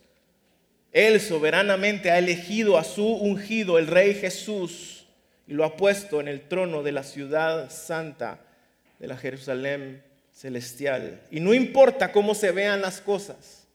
Él 0.96 1.20
soberanamente 1.20 2.10
ha 2.10 2.20
elegido 2.20 2.78
a 2.78 2.86
su 2.86 3.06
ungido, 3.06 3.78
el 3.78 3.88
rey 3.88 4.14
Jesús, 4.14 5.06
y 5.46 5.54
lo 5.54 5.66
ha 5.66 5.76
puesto 5.76 6.22
en 6.22 6.30
el 6.30 6.48
trono 6.48 6.84
de 6.84 6.94
la 6.94 7.04
ciudad 7.04 7.70
santa 7.70 8.40
de 8.98 9.08
la 9.08 9.18
Jerusalén 9.18 10.02
celestial. 10.32 11.22
Y 11.32 11.42
no 11.42 11.54
importa 11.54 12.14
cómo 12.14 12.34
se 12.34 12.52
vean 12.52 12.80
las 12.80 13.02
cosas. 13.02 13.68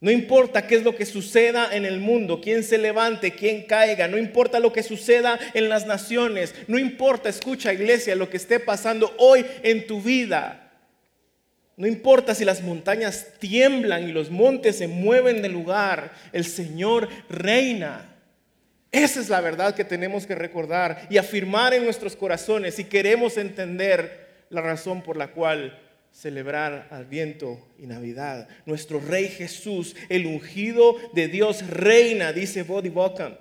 No 0.00 0.10
importa 0.10 0.66
qué 0.66 0.74
es 0.74 0.82
lo 0.82 0.96
que 0.96 1.06
suceda 1.06 1.72
en 1.72 1.84
el 1.84 2.00
mundo, 2.00 2.40
quién 2.40 2.64
se 2.64 2.78
levante, 2.78 3.30
quién 3.30 3.62
caiga, 3.62 4.08
no 4.08 4.18
importa 4.18 4.58
lo 4.58 4.72
que 4.72 4.82
suceda 4.82 5.38
en 5.54 5.68
las 5.68 5.86
naciones, 5.86 6.52
no 6.66 6.80
importa, 6.80 7.28
escucha 7.28 7.72
iglesia, 7.72 8.16
lo 8.16 8.28
que 8.28 8.38
esté 8.38 8.58
pasando 8.58 9.14
hoy 9.18 9.46
en 9.62 9.86
tu 9.86 10.02
vida. 10.02 10.67
No 11.78 11.86
importa 11.86 12.34
si 12.34 12.44
las 12.44 12.60
montañas 12.60 13.28
tiemblan 13.38 14.08
y 14.08 14.12
los 14.12 14.30
montes 14.30 14.76
se 14.76 14.88
mueven 14.88 15.42
de 15.42 15.48
lugar, 15.48 16.12
el 16.32 16.44
Señor 16.44 17.08
reina. 17.30 18.16
Esa 18.90 19.20
es 19.20 19.28
la 19.28 19.40
verdad 19.40 19.76
que 19.76 19.84
tenemos 19.84 20.26
que 20.26 20.34
recordar 20.34 21.06
y 21.08 21.18
afirmar 21.18 21.72
en 21.74 21.84
nuestros 21.84 22.16
corazones 22.16 22.74
si 22.74 22.84
queremos 22.84 23.36
entender 23.36 24.26
la 24.50 24.60
razón 24.60 25.02
por 25.02 25.16
la 25.16 25.28
cual 25.28 25.78
celebrar 26.10 26.88
Adviento 26.90 27.64
y 27.78 27.86
Navidad. 27.86 28.48
Nuestro 28.66 28.98
Rey 28.98 29.28
Jesús, 29.28 29.94
el 30.08 30.26
ungido 30.26 30.96
de 31.12 31.28
Dios, 31.28 31.64
reina, 31.68 32.32
dice 32.32 32.64
Body 32.64 32.88
Bockham. 32.88 33.36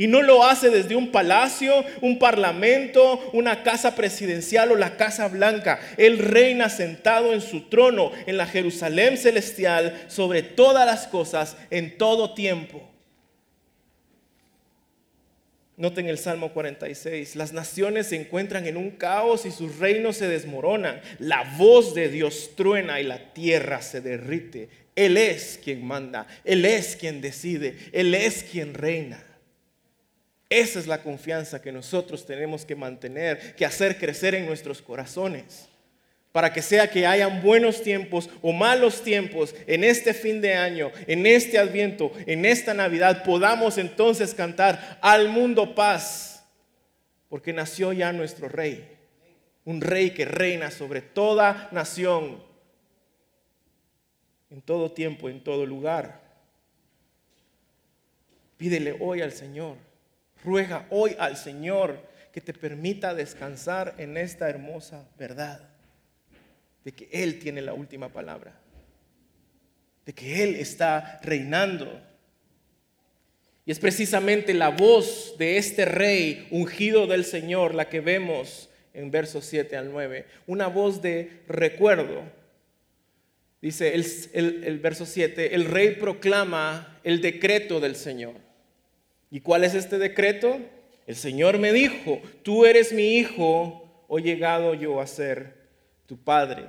Y 0.00 0.06
no 0.06 0.22
lo 0.22 0.44
hace 0.44 0.70
desde 0.70 0.96
un 0.96 1.12
palacio, 1.12 1.84
un 2.00 2.18
parlamento, 2.18 3.20
una 3.34 3.62
casa 3.62 3.94
presidencial 3.94 4.72
o 4.72 4.74
la 4.74 4.96
casa 4.96 5.28
blanca. 5.28 5.78
Él 5.98 6.16
reina 6.18 6.70
sentado 6.70 7.34
en 7.34 7.42
su 7.42 7.68
trono 7.68 8.10
en 8.24 8.38
la 8.38 8.46
Jerusalén 8.46 9.18
celestial 9.18 10.06
sobre 10.08 10.40
todas 10.40 10.86
las 10.86 11.06
cosas 11.06 11.58
en 11.68 11.98
todo 11.98 12.32
tiempo. 12.32 12.88
Noten 15.76 16.08
el 16.08 16.16
Salmo 16.16 16.54
46, 16.54 17.36
las 17.36 17.52
naciones 17.52 18.06
se 18.06 18.16
encuentran 18.16 18.66
en 18.66 18.78
un 18.78 18.92
caos 18.92 19.44
y 19.44 19.50
sus 19.50 19.76
reinos 19.80 20.16
se 20.16 20.28
desmoronan. 20.28 21.02
La 21.18 21.44
voz 21.58 21.94
de 21.94 22.08
Dios 22.08 22.52
truena 22.56 23.02
y 23.02 23.04
la 23.04 23.34
tierra 23.34 23.82
se 23.82 24.00
derrite. 24.00 24.70
Él 24.96 25.18
es 25.18 25.60
quien 25.62 25.84
manda, 25.84 26.26
Él 26.42 26.64
es 26.64 26.96
quien 26.96 27.20
decide, 27.20 27.76
Él 27.92 28.14
es 28.14 28.44
quien 28.44 28.72
reina. 28.72 29.26
Esa 30.50 30.80
es 30.80 30.86
la 30.86 31.02
confianza 31.02 31.62
que 31.62 31.72
nosotros 31.72 32.26
tenemos 32.26 32.66
que 32.66 32.76
mantener, 32.76 33.54
que 33.56 33.64
hacer 33.64 33.96
crecer 33.96 34.34
en 34.34 34.46
nuestros 34.46 34.82
corazones 34.82 35.70
para 36.32 36.52
que 36.52 36.62
sea 36.62 36.88
que 36.88 37.06
hayan 37.06 37.42
buenos 37.42 37.82
tiempos 37.82 38.30
o 38.40 38.52
malos 38.52 39.02
tiempos 39.02 39.54
en 39.66 39.82
este 39.82 40.14
fin 40.14 40.40
de 40.40 40.54
año, 40.54 40.92
en 41.06 41.26
este 41.26 41.58
adviento, 41.58 42.12
en 42.26 42.44
esta 42.44 42.72
Navidad, 42.72 43.24
podamos 43.24 43.78
entonces 43.78 44.34
cantar 44.34 44.98
al 45.02 45.28
mundo 45.28 45.74
paz, 45.74 46.44
porque 47.28 47.52
nació 47.52 47.92
ya 47.92 48.12
nuestro 48.12 48.48
rey, 48.48 48.96
un 49.64 49.80
rey 49.80 50.10
que 50.10 50.24
reina 50.24 50.70
sobre 50.70 51.00
toda 51.00 51.68
nación, 51.72 52.42
en 54.50 54.62
todo 54.62 54.90
tiempo, 54.92 55.28
en 55.28 55.42
todo 55.42 55.66
lugar. 55.66 56.20
Pídele 58.56 58.96
hoy 59.00 59.20
al 59.20 59.32
Señor, 59.32 59.76
ruega 60.44 60.86
hoy 60.90 61.16
al 61.18 61.36
Señor 61.36 62.08
que 62.32 62.40
te 62.40 62.52
permita 62.52 63.14
descansar 63.14 63.94
en 63.98 64.16
esta 64.16 64.48
hermosa 64.48 65.08
verdad 65.18 65.68
de 66.84 66.92
que 66.92 67.08
Él 67.12 67.38
tiene 67.38 67.60
la 67.60 67.74
última 67.74 68.08
palabra, 68.10 68.54
de 70.06 70.12
que 70.12 70.42
Él 70.42 70.56
está 70.56 71.20
reinando. 71.22 72.00
Y 73.66 73.72
es 73.72 73.78
precisamente 73.78 74.54
la 74.54 74.70
voz 74.70 75.36
de 75.38 75.58
este 75.58 75.84
rey 75.84 76.48
ungido 76.50 77.06
del 77.06 77.24
Señor 77.24 77.74
la 77.74 77.88
que 77.88 78.00
vemos 78.00 78.70
en 78.94 79.10
versos 79.10 79.44
7 79.44 79.76
al 79.76 79.92
9, 79.92 80.26
una 80.46 80.66
voz 80.66 81.02
de 81.02 81.42
recuerdo. 81.46 82.22
Dice 83.60 83.94
el, 83.94 84.78
verso 84.78 85.04
7, 85.04 85.54
el 85.54 85.66
rey 85.66 85.96
proclama 85.96 86.98
el 87.04 87.20
decreto 87.20 87.78
del 87.78 87.94
Señor. 87.94 88.34
¿Y 89.30 89.40
cuál 89.40 89.64
es 89.64 89.74
este 89.74 89.98
decreto? 89.98 90.58
El 91.06 91.16
Señor 91.16 91.58
me 91.58 91.72
dijo, 91.72 92.20
tú 92.42 92.66
eres 92.66 92.92
mi 92.92 93.16
hijo, 93.16 94.04
hoy 94.08 94.22
llegado 94.22 94.74
yo 94.74 95.00
a 95.00 95.06
ser 95.06 95.54
tu 96.06 96.22
padre. 96.22 96.66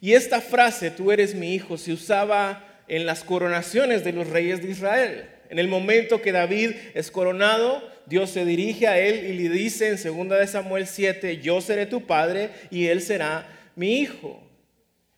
Y 0.00 0.12
esta 0.12 0.40
frase, 0.40 0.90
tú 0.90 1.12
eres 1.12 1.34
mi 1.34 1.54
hijo, 1.54 1.76
se 1.78 1.92
usaba 1.92 2.66
en 2.88 3.06
las 3.06 3.22
coronaciones 3.22 4.04
de 4.04 4.12
los 4.12 4.28
reyes 4.28 4.62
de 4.62 4.70
Israel. 4.70 5.30
En 5.48 5.58
el 5.58 5.68
momento 5.68 6.22
que 6.22 6.32
David 6.32 6.72
es 6.94 7.10
coronado, 7.10 7.82
Dios 8.06 8.30
se 8.30 8.44
dirige 8.44 8.86
a 8.86 8.98
él 8.98 9.26
y 9.26 9.32
le 9.34 9.48
dice 9.48 9.88
en 9.88 10.28
2 10.28 10.38
de 10.38 10.46
Samuel 10.46 10.86
7, 10.86 11.38
yo 11.38 11.60
seré 11.60 11.86
tu 11.86 12.06
padre 12.06 12.50
y 12.70 12.86
él 12.86 13.02
será 13.02 13.46
mi 13.76 14.00
hijo. 14.00 14.42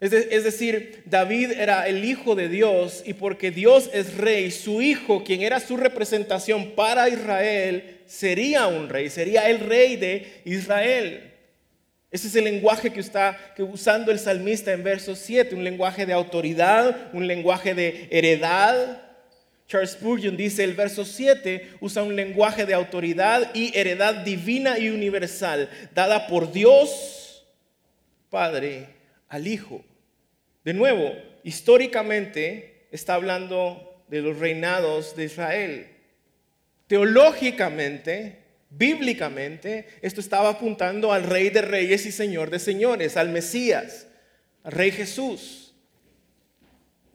Es, 0.02 0.10
de- 0.10 0.28
es 0.32 0.42
decir, 0.42 1.04
David 1.06 1.52
era 1.52 1.86
el 1.86 2.04
hijo 2.04 2.34
de 2.34 2.48
Dios 2.48 3.04
y 3.06 3.12
porque 3.14 3.52
Dios 3.52 3.88
es 3.92 4.16
rey, 4.16 4.50
su 4.50 4.82
hijo, 4.82 5.22
quien 5.22 5.42
era 5.42 5.60
su 5.60 5.76
representación 5.76 6.72
para 6.72 7.08
Israel, 7.08 8.00
sería 8.06 8.66
un 8.66 8.88
rey, 8.88 9.08
sería 9.10 9.48
el 9.48 9.60
rey 9.60 9.94
de 9.94 10.42
Israel. 10.44 11.30
Ese 12.10 12.26
es 12.26 12.34
el 12.34 12.42
lenguaje 12.42 12.92
que 12.92 12.98
está 12.98 13.38
usando 13.58 14.10
el 14.10 14.18
salmista 14.18 14.72
en 14.72 14.82
verso 14.82 15.14
7, 15.14 15.54
un 15.54 15.62
lenguaje 15.62 16.04
de 16.04 16.12
autoridad, 16.14 17.10
un 17.12 17.28
lenguaje 17.28 17.72
de 17.72 18.08
heredad. 18.10 19.02
Charles 19.68 19.92
Spurgeon 19.92 20.36
dice 20.36 20.64
el 20.64 20.74
verso 20.74 21.04
7 21.04 21.74
usa 21.80 22.02
un 22.02 22.16
lenguaje 22.16 22.66
de 22.66 22.74
autoridad 22.74 23.54
y 23.54 23.70
heredad 23.78 24.16
divina 24.24 24.80
y 24.80 24.88
universal, 24.88 25.70
dada 25.94 26.26
por 26.26 26.50
Dios 26.50 27.46
Padre 28.30 28.88
al 29.28 29.46
Hijo. 29.46 29.84
De 30.64 30.74
nuevo, 30.74 31.12
históricamente 31.42 32.86
está 32.90 33.14
hablando 33.14 34.04
de 34.08 34.20
los 34.20 34.38
reinados 34.38 35.16
de 35.16 35.24
Israel. 35.24 35.86
Teológicamente, 36.86 38.38
bíblicamente, 38.70 39.86
esto 40.02 40.20
estaba 40.20 40.50
apuntando 40.50 41.12
al 41.12 41.24
Rey 41.24 41.50
de 41.50 41.62
Reyes 41.62 42.06
y 42.06 42.12
Señor 42.12 42.50
de 42.50 42.58
Señores, 42.58 43.16
al 43.16 43.30
Mesías, 43.30 44.06
al 44.62 44.72
Rey 44.72 44.92
Jesús. 44.92 45.74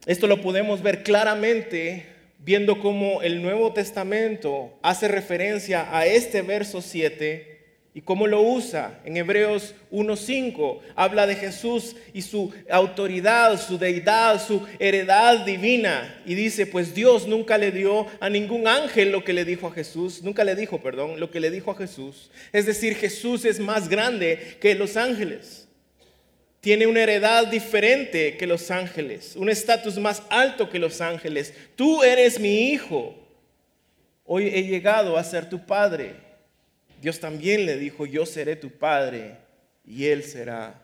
Esto 0.05 0.27
lo 0.27 0.41
podemos 0.41 0.81
ver 0.81 1.03
claramente 1.03 2.05
viendo 2.39 2.79
cómo 2.79 3.21
el 3.21 3.41
Nuevo 3.41 3.73
Testamento 3.73 4.77
hace 4.81 5.07
referencia 5.07 5.95
a 5.95 6.05
este 6.05 6.41
verso 6.41 6.81
7 6.81 7.56
y 7.97 8.01
cómo 8.01 8.27
lo 8.27 8.43
usa. 8.43 8.99
En 9.05 9.17
Hebreos 9.17 9.73
1.5 9.91 10.81
habla 10.95 11.25
de 11.25 11.33
Jesús 11.33 11.95
y 12.13 12.21
su 12.21 12.53
autoridad, 12.69 13.59
su 13.59 13.79
deidad, 13.79 14.39
su 14.45 14.63
heredad 14.77 15.39
divina. 15.39 16.21
Y 16.23 16.35
dice, 16.35 16.67
pues 16.67 16.93
Dios 16.93 17.27
nunca 17.27 17.57
le 17.57 17.71
dio 17.71 18.05
a 18.19 18.29
ningún 18.29 18.67
ángel 18.67 19.11
lo 19.11 19.23
que 19.23 19.33
le 19.33 19.45
dijo 19.45 19.65
a 19.65 19.71
Jesús, 19.71 20.21
nunca 20.21 20.43
le 20.43 20.55
dijo, 20.55 20.79
perdón, 20.79 21.19
lo 21.19 21.31
que 21.31 21.39
le 21.39 21.49
dijo 21.49 21.71
a 21.71 21.75
Jesús. 21.75 22.29
Es 22.53 22.67
decir, 22.67 22.93
Jesús 22.93 23.45
es 23.45 23.59
más 23.59 23.89
grande 23.89 24.57
que 24.61 24.75
los 24.75 24.95
ángeles 24.95 25.67
tiene 26.59 26.85
una 26.85 27.01
heredad 27.01 27.47
diferente 27.47 28.37
que 28.37 28.45
los 28.45 28.69
ángeles, 28.69 29.35
un 29.35 29.49
estatus 29.49 29.97
más 29.97 30.21
alto 30.29 30.69
que 30.69 30.77
los 30.77 31.01
ángeles. 31.01 31.51
Tú 31.75 32.03
eres 32.03 32.39
mi 32.39 32.69
hijo. 32.69 33.15
Hoy 34.23 34.49
he 34.49 34.63
llegado 34.63 35.17
a 35.17 35.23
ser 35.23 35.49
tu 35.49 35.65
padre. 35.65 36.26
Dios 37.01 37.19
también 37.19 37.65
le 37.65 37.77
dijo, 37.77 38.05
yo 38.05 38.25
seré 38.25 38.55
tu 38.55 38.69
padre 38.71 39.37
y 39.85 40.05
él 40.05 40.23
será 40.23 40.81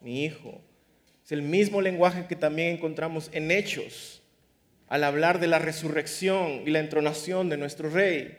mi 0.00 0.24
hijo. 0.24 0.60
Es 1.24 1.32
el 1.32 1.42
mismo 1.42 1.80
lenguaje 1.80 2.26
que 2.28 2.36
también 2.36 2.74
encontramos 2.74 3.30
en 3.32 3.50
Hechos 3.50 4.22
al 4.88 5.04
hablar 5.04 5.40
de 5.40 5.46
la 5.46 5.58
resurrección 5.58 6.62
y 6.66 6.70
la 6.70 6.80
entronación 6.80 7.48
de 7.48 7.56
nuestro 7.56 7.88
rey. 7.88 8.38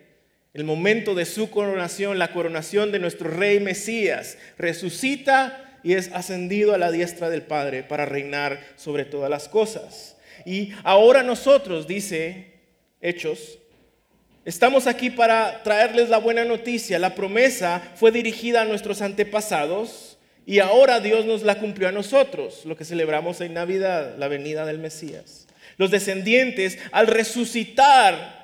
El 0.54 0.66
momento 0.66 1.16
de 1.16 1.26
su 1.26 1.50
coronación, 1.50 2.20
la 2.20 2.32
coronación 2.32 2.92
de 2.92 3.00
nuestro 3.00 3.30
rey 3.30 3.60
Mesías, 3.60 4.38
resucita 4.58 5.80
y 5.82 5.94
es 5.94 6.12
ascendido 6.14 6.76
a 6.76 6.78
la 6.78 6.92
diestra 6.92 7.30
del 7.30 7.42
Padre 7.42 7.82
para 7.82 8.06
reinar 8.06 8.62
sobre 8.76 9.06
todas 9.06 9.32
las 9.32 9.50
cosas. 9.50 10.16
Y 10.46 10.74
ahora 10.84 11.24
nosotros, 11.24 11.88
dice 11.88 12.54
Hechos, 13.02 13.60
estamos 14.46 14.88
aquí 14.88 15.10
para 15.10 15.64
traerles 15.64 16.10
la 16.10 16.18
buena 16.18 16.46
noticia. 16.46 17.00
La 17.00 17.16
promesa 17.16 17.82
fue 17.96 18.12
dirigida 18.12 18.62
a 18.62 18.66
nuestros 18.66 19.02
antepasados 19.02 20.18
y 20.46 20.60
ahora 20.60 21.00
Dios 21.00 21.26
nos 21.26 21.44
la 21.44 21.60
cumplió 21.60 21.88
a 21.88 21.92
nosotros, 21.94 22.66
lo 22.66 22.76
que 22.76 22.86
celebramos 22.86 23.40
en 23.42 23.54
Navidad, 23.54 24.16
la 24.18 24.28
venida 24.28 24.66
del 24.66 24.80
Mesías. 24.80 25.48
Los 25.78 25.90
descendientes, 25.92 26.78
al 26.92 27.08
resucitar 27.08 28.44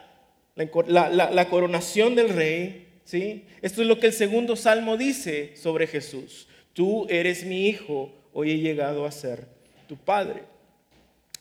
la, 0.87 1.09
la- 1.09 1.49
coronación 1.49 2.15
del 2.15 2.29
rey, 2.29 2.87
¿sí? 3.03 3.45
Esto 3.61 3.81
es 3.81 3.87
lo 3.87 3.99
que 3.99 4.07
el 4.07 4.13
segundo 4.13 4.55
salmo 4.55 4.97
dice 4.97 5.55
sobre 5.55 5.87
Jesús. 5.87 6.47
Tú 6.73 7.05
eres 7.09 7.43
mi 7.45 7.67
hijo, 7.67 8.13
hoy 8.33 8.51
he 8.51 8.57
llegado 8.59 9.05
a 9.05 9.11
ser 9.11 9.45
tu 9.87 9.95
padre. 9.97 10.43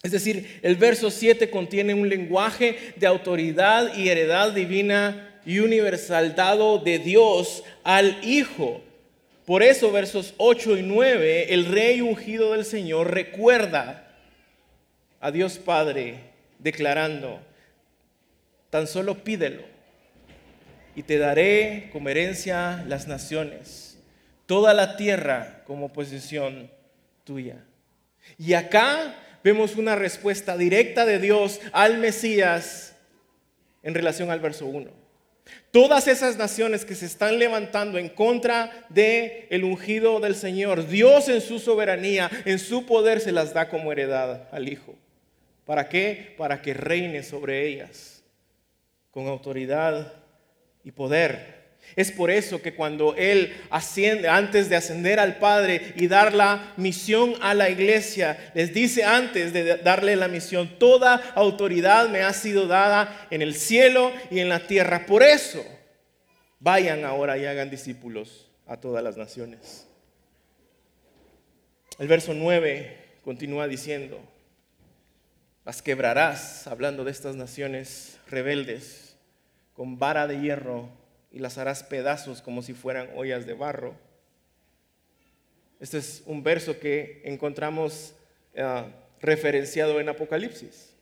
Es 0.02 0.12
decir, 0.12 0.60
el 0.62 0.76
verso 0.76 1.10
7 1.10 1.50
contiene 1.50 1.94
un 1.94 2.08
lenguaje 2.08 2.92
de 2.96 3.06
autoridad 3.06 3.96
y 3.96 4.08
heredad 4.08 4.52
divina 4.52 5.40
y 5.44 5.58
universal 5.58 6.34
dado 6.34 6.78
de 6.78 6.98
Dios 6.98 7.64
al 7.82 8.22
Hijo. 8.22 8.82
Por 9.44 9.62
eso 9.62 9.90
versos 9.90 10.34
8 10.36 10.76
y 10.76 10.82
9, 10.82 11.52
el 11.54 11.66
rey 11.66 12.00
ungido 12.00 12.52
del 12.52 12.64
Señor 12.64 13.12
recuerda 13.12 14.14
a 15.20 15.30
Dios 15.30 15.58
Padre 15.58 16.20
declarando, 16.58 17.40
tan 18.70 18.86
solo 18.86 19.24
pídelo 19.24 19.62
y 20.94 21.02
te 21.02 21.18
daré 21.18 21.88
como 21.92 22.08
herencia 22.08 22.84
las 22.86 23.08
naciones, 23.08 23.98
toda 24.46 24.74
la 24.74 24.96
tierra 24.96 25.62
como 25.66 25.92
posesión 25.92 26.70
tuya. 27.24 27.64
Y 28.36 28.52
acá 28.54 29.14
vemos 29.42 29.76
una 29.76 29.96
respuesta 29.96 30.56
directa 30.56 31.04
de 31.04 31.18
Dios 31.18 31.60
al 31.72 31.98
Mesías 31.98 32.96
en 33.82 33.94
relación 33.94 34.30
al 34.30 34.40
verso 34.40 34.66
1. 34.66 34.90
Todas 35.70 36.08
esas 36.08 36.36
naciones 36.36 36.84
que 36.84 36.94
se 36.94 37.06
están 37.06 37.38
levantando 37.38 37.98
en 37.98 38.08
contra 38.08 38.86
de 38.88 39.46
el 39.50 39.64
ungido 39.64 40.20
del 40.20 40.34
Señor, 40.34 40.86
Dios 40.88 41.28
en 41.28 41.40
su 41.40 41.58
soberanía, 41.58 42.30
en 42.44 42.58
su 42.58 42.86
poder 42.86 43.20
se 43.20 43.32
las 43.32 43.52
da 43.52 43.68
como 43.68 43.92
heredad 43.92 44.48
al 44.50 44.68
Hijo. 44.68 44.94
¿Para 45.64 45.88
qué? 45.88 46.34
Para 46.38 46.62
que 46.62 46.72
reine 46.74 47.22
sobre 47.22 47.66
ellas 47.66 48.22
con 49.10 49.26
autoridad 49.26 50.14
y 50.84 50.92
poder. 50.92 51.57
Es 51.96 52.12
por 52.12 52.30
eso 52.30 52.62
que 52.62 52.74
cuando 52.74 53.14
Él 53.16 53.56
asciende, 53.70 54.28
antes 54.28 54.68
de 54.68 54.76
ascender 54.76 55.18
al 55.18 55.38
Padre 55.38 55.92
y 55.96 56.06
dar 56.06 56.34
la 56.34 56.72
misión 56.76 57.34
a 57.40 57.54
la 57.54 57.70
iglesia, 57.70 58.52
les 58.54 58.72
dice 58.72 59.04
antes 59.04 59.52
de 59.52 59.78
darle 59.78 60.16
la 60.16 60.28
misión, 60.28 60.78
toda 60.78 61.16
autoridad 61.34 62.08
me 62.08 62.22
ha 62.22 62.32
sido 62.32 62.66
dada 62.66 63.26
en 63.30 63.42
el 63.42 63.54
cielo 63.54 64.12
y 64.30 64.40
en 64.40 64.48
la 64.48 64.66
tierra. 64.66 65.06
Por 65.06 65.22
eso, 65.22 65.64
vayan 66.60 67.04
ahora 67.04 67.38
y 67.38 67.46
hagan 67.46 67.70
discípulos 67.70 68.48
a 68.66 68.76
todas 68.78 69.02
las 69.02 69.16
naciones. 69.16 69.86
El 71.98 72.06
verso 72.06 72.32
9 72.34 72.96
continúa 73.24 73.66
diciendo, 73.66 74.20
las 75.64 75.82
quebrarás, 75.82 76.66
hablando 76.66 77.04
de 77.04 77.10
estas 77.10 77.34
naciones 77.34 78.18
rebeldes, 78.28 79.16
con 79.74 79.98
vara 79.98 80.26
de 80.26 80.40
hierro 80.40 80.88
y 81.30 81.38
las 81.38 81.58
harás 81.58 81.82
pedazos 81.82 82.42
como 82.42 82.62
si 82.62 82.74
fueran 82.74 83.10
ollas 83.14 83.46
de 83.46 83.54
barro. 83.54 83.94
Este 85.80 85.98
es 85.98 86.22
un 86.26 86.42
verso 86.42 86.78
que 86.80 87.22
encontramos 87.24 88.14
eh, 88.54 88.84
referenciado 89.20 90.00
en 90.00 90.08
Apocalipsis, 90.08 90.94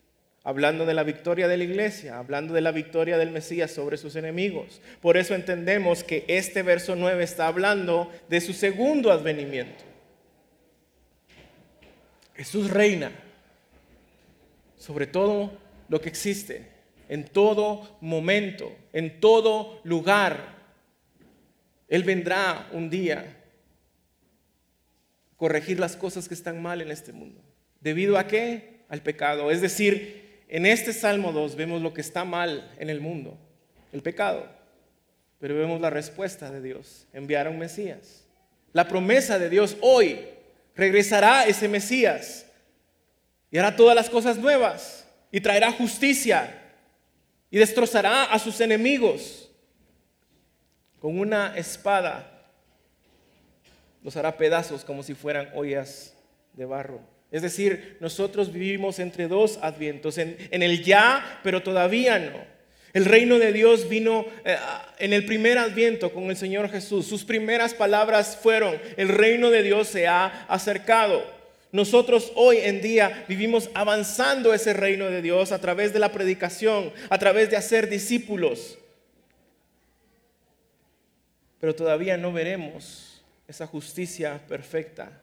hablando 0.43 0.85
de 0.85 0.95
la 0.95 1.03
victoria 1.03 1.49
de 1.49 1.57
la 1.57 1.65
iglesia, 1.65 2.19
hablando 2.19 2.53
de 2.53 2.61
la 2.61 2.73
victoria 2.73 3.19
del 3.19 3.31
Mesías 3.31 3.71
sobre 3.71 3.97
sus 3.97 4.17
enemigos. 4.17 4.81
Por 5.01 5.17
eso 5.17 5.35
entendemos 5.35 6.05
que 6.05 6.25
este 6.29 6.63
verso 6.63 6.95
9 6.97 7.25
está 7.25 7.47
hablando 7.47 8.11
de 8.29 8.41
su 8.41 8.53
segundo 8.53 9.11
advenimiento. 9.11 9.85
Jesús 12.35 12.71
reina 12.71 13.13
sobre 14.87 15.07
todo 15.07 15.51
lo 15.89 16.01
que 16.01 16.09
existe, 16.09 16.69
en 17.09 17.25
todo 17.25 17.99
momento, 18.01 18.73
en 18.93 19.21
todo 19.21 19.81
lugar. 19.85 20.57
Él 21.89 22.03
vendrá 22.03 22.69
un 22.73 22.91
día 22.91 23.21
a 25.33 25.37
corregir 25.37 25.79
las 25.79 25.97
cosas 25.97 26.29
que 26.29 26.35
están 26.35 26.61
mal 26.61 26.81
en 26.81 26.91
este 26.91 27.13
mundo. 27.13 27.41
¿Debido 27.81 28.19
a 28.19 28.27
qué? 28.27 28.81
Al 28.89 29.03
pecado. 29.03 29.51
Es 29.51 29.61
decir, 29.61 30.43
en 30.49 30.67
este 30.67 30.93
Salmo 30.93 31.33
2 31.33 31.57
vemos 31.57 31.83
lo 31.83 31.93
que 31.93 32.01
está 32.01 32.25
mal 32.25 32.73
en 32.79 32.91
el 32.91 33.01
mundo, 33.01 33.39
el 33.93 34.03
pecado. 34.03 34.47
Pero 35.39 35.55
vemos 35.55 35.81
la 35.81 35.91
respuesta 35.91 36.51
de 36.51 36.63
Dios, 36.63 37.07
enviar 37.13 37.47
a 37.47 37.51
un 37.51 37.59
Mesías. 37.59 38.25
La 38.73 38.89
promesa 38.89 39.39
de 39.39 39.51
Dios 39.51 39.77
hoy, 39.81 40.21
regresará 40.75 41.47
ese 41.47 41.69
Mesías 41.69 42.47
y 43.51 43.59
hará 43.59 43.77
todas 43.77 43.95
las 43.95 44.11
cosas 44.11 44.39
nuevas 44.39 45.07
y 45.33 45.41
traerá 45.41 45.73
justicia 45.73 46.66
y 47.51 47.59
destrozará 47.59 48.25
a 48.25 48.39
sus 48.39 48.61
enemigos 48.61 49.51
con 50.99 51.19
una 51.19 51.57
espada. 51.57 52.33
Los 54.03 54.17
hará 54.17 54.37
pedazos 54.37 54.85
como 54.85 55.03
si 55.03 55.15
fueran 55.15 55.51
ollas 55.55 56.15
de 56.53 56.65
barro. 56.65 57.01
Es 57.31 57.43
decir, 57.43 57.97
nosotros 58.01 58.53
vivimos 58.53 58.99
entre 58.99 59.29
dos 59.29 59.59
advientos, 59.61 60.17
en, 60.19 60.37
el 60.51 60.85
ya, 60.85 61.41
pero 61.43 61.63
todavía 61.63 62.19
no. 62.19 62.57
El 62.93 63.05
reino 63.05 63.39
de 63.39 63.53
Dios 63.53 63.89
vino 63.89 64.25
eh, 64.45 64.57
en 64.99 65.13
el 65.13 65.27
primer 65.27 65.59
adviento 65.59 66.13
con 66.13 66.31
el 66.31 66.37
Señor 66.37 66.71
Jesús. 66.71 67.07
Sus 67.07 67.25
primeras 67.25 67.75
palabras 67.75 68.39
fueron, 68.41 68.81
el 68.97 69.09
reino 69.09 69.51
de 69.51 69.63
Dios 69.63 69.89
se 69.89 70.07
ha 70.07 70.47
acercado. 70.49 71.36
Nosotros 71.77 72.33
hoy 72.37 72.57
en 72.63 72.81
día 72.81 73.27
vivimos 73.29 73.69
avanzando 73.75 74.55
ese 74.55 74.73
reino 74.73 75.11
de 75.11 75.21
Dios 75.21 75.53
a 75.53 75.61
través 75.61 75.93
de 75.93 75.99
la 75.99 76.11
predicación, 76.11 76.91
a 77.11 77.19
través 77.19 77.51
de 77.51 77.59
hacer 77.59 77.91
discípulos. 77.91 78.79
Pero 81.61 81.75
todavía 81.75 82.17
no 82.17 82.33
veremos 82.33 83.23
esa 83.47 83.67
justicia 83.67 84.41
perfecta 84.49 85.21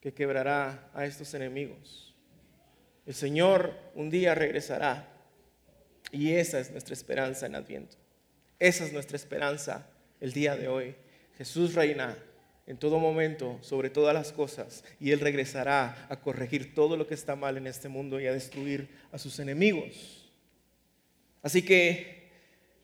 que 0.00 0.14
quebrará 0.14 0.88
a 0.94 1.04
estos 1.04 1.34
enemigos. 1.34 2.14
El 3.04 3.12
Señor 3.12 3.74
un 3.94 4.08
día 4.08 4.34
regresará 4.34 5.06
y 6.10 6.32
esa 6.32 6.60
es 6.60 6.70
nuestra 6.70 6.94
esperanza 6.94 7.44
en 7.44 7.56
Adviento. 7.56 7.98
Esa 8.58 8.86
es 8.86 8.94
nuestra 8.94 9.18
esperanza 9.18 9.86
el 10.18 10.32
día 10.32 10.56
de 10.56 10.66
hoy. 10.66 10.94
Jesús 11.36 11.74
reina 11.74 12.16
en 12.66 12.76
todo 12.76 12.98
momento 12.98 13.58
sobre 13.62 13.90
todas 13.90 14.14
las 14.14 14.32
cosas 14.32 14.84
y 15.00 15.10
Él 15.10 15.20
regresará 15.20 16.06
a 16.08 16.20
corregir 16.20 16.74
todo 16.74 16.96
lo 16.96 17.06
que 17.06 17.14
está 17.14 17.34
mal 17.36 17.56
en 17.56 17.66
este 17.66 17.88
mundo 17.88 18.20
y 18.20 18.26
a 18.26 18.32
destruir 18.32 18.88
a 19.12 19.18
sus 19.18 19.38
enemigos. 19.38 20.30
Así 21.42 21.62
que, 21.62 22.30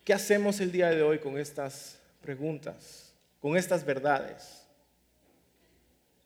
¿qué 0.05 0.12
hacemos 0.12 0.61
el 0.61 0.72
día 0.72 0.91
de 0.91 1.03
hoy 1.03 1.18
con 1.18 1.39
estas 1.39 2.01
preguntas, 2.20 3.14
con 3.41 3.57
estas 3.57 3.85
verdades? 3.85 4.66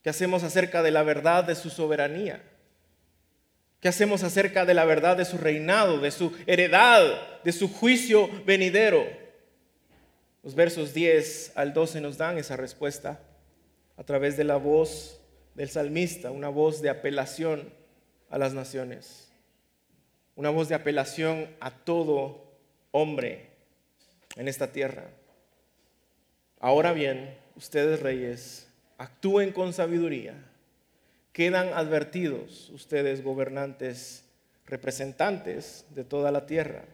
¿Qué 0.03 0.11
hacemos 0.11 0.42
acerca 0.42 0.82
de 0.82 0.90
la 0.90 1.03
verdad 1.03 1.44
de 1.44 1.55
su 1.55 1.68
soberanía? 1.68 2.42
¿Qué 3.80 3.88
hacemos 3.88 4.22
acerca 4.22 4.64
de 4.64 4.74
la 4.74 4.84
verdad 4.84 5.16
de 5.16 5.24
su 5.24 5.38
reinado, 5.38 6.01
de 6.01 6.11
su 6.11 6.32
heredad, 6.46 7.42
de 7.42 7.53
su 7.53 7.68
juicio 7.68 8.28
venidero? 8.46 9.07
Los 10.42 10.55
versos 10.55 10.94
10 10.94 11.53
al 11.55 11.74
12 11.74 12.01
nos 12.01 12.16
dan 12.16 12.38
esa 12.38 12.57
respuesta 12.57 13.20
a 14.01 14.03
través 14.03 14.38
de 14.38 14.44
la 14.44 14.57
voz 14.57 15.20
del 15.55 15.68
salmista, 15.68 16.30
una 16.30 16.48
voz 16.48 16.80
de 16.80 16.88
apelación 16.88 17.70
a 18.30 18.38
las 18.38 18.55
naciones, 18.55 19.30
una 20.36 20.48
voz 20.48 20.70
de 20.70 20.74
apelación 20.74 21.55
a 21.61 21.70
todo 21.70 22.51
hombre 22.92 23.51
en 24.36 24.48
esta 24.48 24.72
tierra. 24.72 25.11
Ahora 26.61 26.94
bien, 26.94 27.36
ustedes 27.57 28.01
reyes, 28.01 28.70
actúen 28.96 29.53
con 29.53 29.74
sabiduría. 29.74 30.46
Quedan 31.34 31.74
advertidos 31.74 32.70
ustedes, 32.70 33.22
gobernantes, 33.22 34.24
representantes 34.64 35.84
de 35.90 36.05
toda 36.05 36.32
la 36.32 36.46
tierra. 36.46 36.86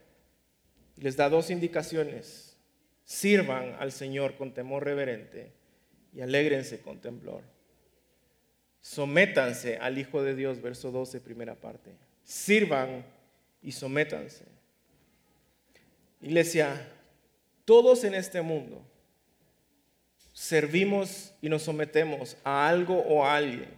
Les 0.96 1.16
da 1.16 1.28
dos 1.28 1.50
indicaciones. 1.50 2.56
Sirvan 3.04 3.76
al 3.78 3.92
Señor 3.92 4.34
con 4.34 4.54
temor 4.54 4.84
reverente 4.84 5.55
y 6.16 6.22
alégrense 6.22 6.80
con 6.80 6.98
temblor. 6.98 7.42
Sométanse 8.80 9.76
al 9.76 9.98
Hijo 9.98 10.22
de 10.22 10.34
Dios, 10.34 10.62
verso 10.62 10.90
12, 10.90 11.20
primera 11.20 11.54
parte. 11.54 11.92
Sirvan 12.24 13.04
y 13.62 13.72
sométanse. 13.72 14.44
Iglesia, 16.22 16.88
todos 17.66 18.04
en 18.04 18.14
este 18.14 18.40
mundo 18.40 18.82
servimos 20.32 21.34
y 21.42 21.48
nos 21.48 21.62
sometemos 21.62 22.36
a 22.44 22.68
algo 22.68 22.98
o 23.00 23.24
a 23.24 23.36
alguien. 23.36 23.68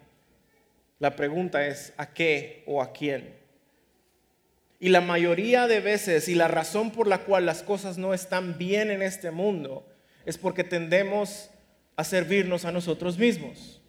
La 1.01 1.17
pregunta 1.17 1.67
es, 1.67 1.93
¿a 1.97 2.13
qué 2.13 2.63
o 2.67 2.83
a 2.83 2.93
quién? 2.93 3.35
Y 4.79 4.91
la 4.91 5.01
mayoría 5.01 5.67
de 5.67 5.81
veces, 5.81 6.29
y 6.29 6.37
la 6.37 6.47
razón 6.47 6.93
por 6.93 7.09
la 7.09 7.25
cual 7.25 7.47
las 7.47 7.63
cosas 7.63 7.99
no 7.99 8.15
están 8.15 8.59
bien 8.59 8.91
en 8.91 9.03
este 9.03 9.31
mundo, 9.33 9.87
es 10.25 10.39
porque 10.39 10.63
tendemos 10.63 11.51
a 11.99 12.05
servirnos 12.05 12.65
a 12.65 12.71
nosotros 12.71 13.19
mismos. 13.19 13.83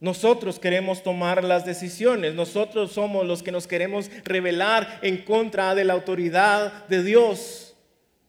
Nosotros 0.00 0.58
queremos 0.58 1.04
tomar 1.04 1.44
las 1.44 1.64
decisiones, 1.64 2.34
nosotros 2.34 2.90
somos 2.90 3.24
los 3.24 3.44
que 3.44 3.52
nos 3.52 3.68
queremos 3.68 4.10
rebelar 4.24 4.98
en 5.02 5.18
contra 5.18 5.76
de 5.76 5.84
la 5.84 5.92
autoridad 5.92 6.88
de 6.88 7.04
Dios, 7.04 7.76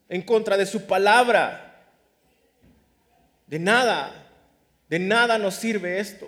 en 0.08 0.22
contra 0.22 0.56
de 0.56 0.68
su 0.68 0.86
palabra. 0.86 1.84
De 3.48 3.58
nada, 3.58 4.30
de 4.88 5.00
nada 5.00 5.40
nos 5.40 5.56
sirve 5.56 6.00
esto. 6.00 6.28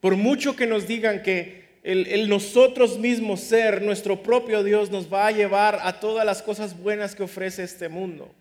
Por 0.00 0.14
mucho 0.14 0.54
que 0.54 0.68
nos 0.68 0.86
digan 0.86 1.24
que 1.24 1.80
el, 1.82 2.28
nosotros 2.28 3.00
mismos 3.00 3.40
ser 3.40 3.82
nuestro 3.82 4.22
propio 4.22 4.62
Dios 4.62 4.92
nos 4.92 5.12
va 5.12 5.26
a 5.26 5.32
llevar 5.32 5.80
a 5.82 5.98
todas 5.98 6.24
las 6.24 6.40
cosas 6.40 6.78
buenas 6.80 7.16
que 7.16 7.24
ofrece 7.24 7.64
este 7.64 7.88
mundo. 7.88 8.32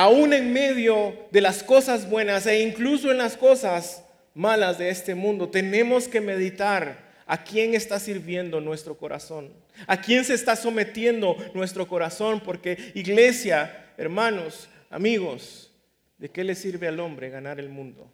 Aún 0.00 0.32
en 0.32 0.50
medio 0.54 1.28
de 1.30 1.42
las 1.42 1.62
cosas 1.62 2.08
buenas 2.08 2.46
e 2.46 2.62
incluso 2.62 3.10
en 3.10 3.18
las 3.18 3.36
cosas 3.36 4.02
malas 4.32 4.78
de 4.78 4.88
este 4.88 5.14
mundo, 5.14 5.50
tenemos 5.50 6.08
que 6.08 6.22
meditar 6.22 7.10
a 7.26 7.44
quién 7.44 7.74
está 7.74 8.00
sirviendo 8.00 8.62
nuestro 8.62 8.96
corazón, 8.96 9.52
a 9.86 10.00
quién 10.00 10.24
se 10.24 10.32
está 10.32 10.56
sometiendo 10.56 11.36
nuestro 11.52 11.86
corazón, 11.86 12.40
porque 12.40 12.92
iglesia, 12.94 13.92
hermanos, 13.98 14.70
Amigos, 14.90 15.70
¿de 16.16 16.30
qué 16.30 16.42
le 16.44 16.56
sirve 16.56 16.88
al 16.88 16.98
hombre 16.98 17.30
ganar 17.30 17.60
el 17.60 17.68
mundo 17.68 18.10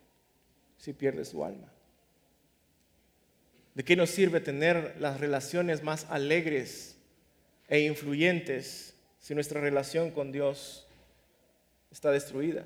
si 0.76 0.92
pierde 0.92 1.24
su 1.24 1.44
alma? 1.44 1.72
¿De 3.76 3.84
qué 3.84 3.94
nos 3.94 4.10
sirve 4.10 4.40
tener 4.40 4.96
las 4.98 5.20
relaciones 5.20 5.84
más 5.84 6.06
alegres 6.10 6.96
e 7.68 7.80
influyentes 7.80 8.94
si 9.20 9.36
nuestra 9.36 9.60
relación 9.60 10.10
con 10.10 10.32
Dios 10.32 10.85
está 11.96 12.12
destruida? 12.12 12.62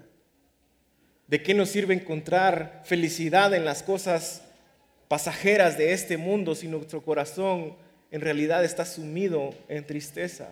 ¿De 1.28 1.41
qué 1.41 1.55
nos 1.55 1.68
sirve 1.68 1.95
encontrar 1.95 2.83
felicidad 2.85 3.55
en 3.55 3.64
las 3.64 3.85
cosas 3.85 4.43
pasajeras 5.07 5.78
de 5.78 5.93
este 5.93 6.16
mundo 6.16 6.57
si 6.57 6.66
nuestro 6.66 7.01
corazón 7.01 7.76
en 8.11 8.22
realidad 8.22 8.64
está 8.64 8.85
sumido 8.85 9.55
en 9.68 9.87
tristeza? 9.87 10.49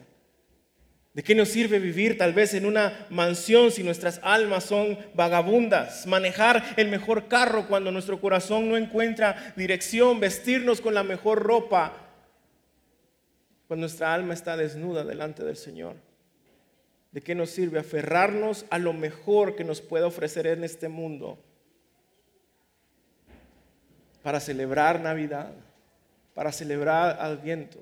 ¿De 1.12 1.24
qué 1.24 1.34
nos 1.34 1.48
sirve 1.48 1.80
vivir 1.80 2.16
tal 2.16 2.32
vez 2.32 2.54
en 2.54 2.66
una 2.66 3.08
mansión 3.10 3.72
si 3.72 3.82
nuestras 3.82 4.20
almas 4.22 4.62
son 4.62 4.96
vagabundas? 5.12 6.06
Manejar 6.06 6.62
el 6.76 6.86
mejor 6.86 7.26
carro 7.26 7.66
cuando 7.66 7.90
nuestro 7.90 8.20
corazón 8.20 8.68
no 8.68 8.76
encuentra 8.76 9.54
dirección, 9.56 10.20
vestirnos 10.20 10.80
con 10.80 10.94
la 10.94 11.02
mejor 11.02 11.42
ropa 11.42 11.94
cuando 13.66 13.80
nuestra 13.80 14.14
alma 14.14 14.34
está 14.34 14.56
desnuda 14.56 15.02
delante 15.02 15.42
del 15.42 15.56
Señor. 15.56 16.07
¿De 17.12 17.22
qué 17.22 17.34
nos 17.34 17.50
sirve 17.50 17.78
aferrarnos 17.78 18.66
a 18.70 18.78
lo 18.78 18.92
mejor 18.92 19.56
que 19.56 19.64
nos 19.64 19.80
pueda 19.80 20.06
ofrecer 20.06 20.46
en 20.46 20.64
este 20.64 20.88
mundo 20.88 21.38
para 24.22 24.40
celebrar 24.40 25.00
Navidad, 25.00 25.52
para 26.34 26.52
celebrar 26.52 27.18
Adviento? 27.20 27.80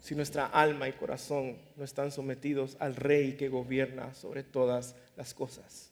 si 0.00 0.14
nuestra 0.14 0.46
alma 0.46 0.88
y 0.88 0.92
corazón 0.92 1.56
no 1.76 1.84
están 1.84 2.10
sometidos 2.10 2.76
al 2.80 2.96
Rey 2.96 3.34
que 3.36 3.48
gobierna 3.48 4.14
sobre 4.14 4.42
todas 4.42 4.96
las 5.16 5.34
cosas. 5.34 5.90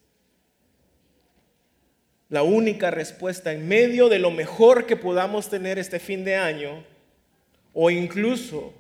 La 2.31 2.43
única 2.43 2.91
respuesta 2.91 3.53
en 3.53 3.69
medio 3.69 4.09
de 4.09 4.19
lo 4.19 4.31
mejor 4.31 4.87
que 4.87 4.97
podamos 4.97 5.49
tener 5.49 5.79
este 5.79 5.99
fin 5.99 6.25
de 6.25 6.37
año, 6.37 6.85
o 7.73 7.91
incluso 7.91 8.73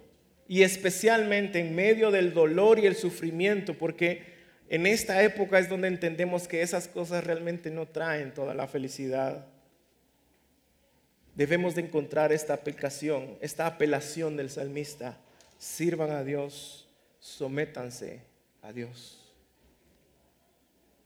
y 0.48 0.62
especialmente 0.62 1.60
en 1.60 1.74
medio 1.74 2.10
del 2.10 2.32
dolor 2.32 2.78
y 2.78 2.86
el 2.86 2.96
sufrimiento, 2.96 3.74
porque 3.74 4.38
en 4.70 4.86
esta 4.86 5.22
época 5.22 5.58
es 5.58 5.68
donde 5.68 5.88
entendemos 5.88 6.48
que 6.48 6.62
esas 6.62 6.88
cosas 6.88 7.24
realmente 7.24 7.70
no 7.70 7.86
traen 7.86 8.32
toda 8.32 8.54
la 8.54 8.66
felicidad. 8.66 9.46
Debemos 11.34 11.74
de 11.74 11.82
encontrar 11.82 12.32
esta 12.32 12.54
aplicación, 12.54 13.36
esta 13.40 13.66
apelación 13.66 14.36
del 14.36 14.50
salmista. 14.50 15.18
Sirvan 15.58 16.10
a 16.10 16.24
Dios, 16.24 16.88
sométanse 17.20 18.22
a 18.62 18.72
Dios. 18.72 19.18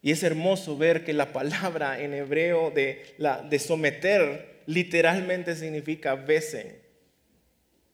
Y 0.00 0.10
es 0.10 0.22
hermoso 0.22 0.76
ver 0.76 1.04
que 1.04 1.12
la 1.12 1.32
palabra 1.32 2.00
en 2.00 2.14
hebreo 2.14 2.70
de, 2.70 3.14
de 3.48 3.58
someter 3.58 4.62
literalmente 4.66 5.54
significa 5.54 6.14
besen 6.14 6.80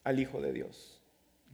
al 0.05 0.19
Hijo 0.19 0.41
de 0.41 0.53
Dios, 0.53 0.98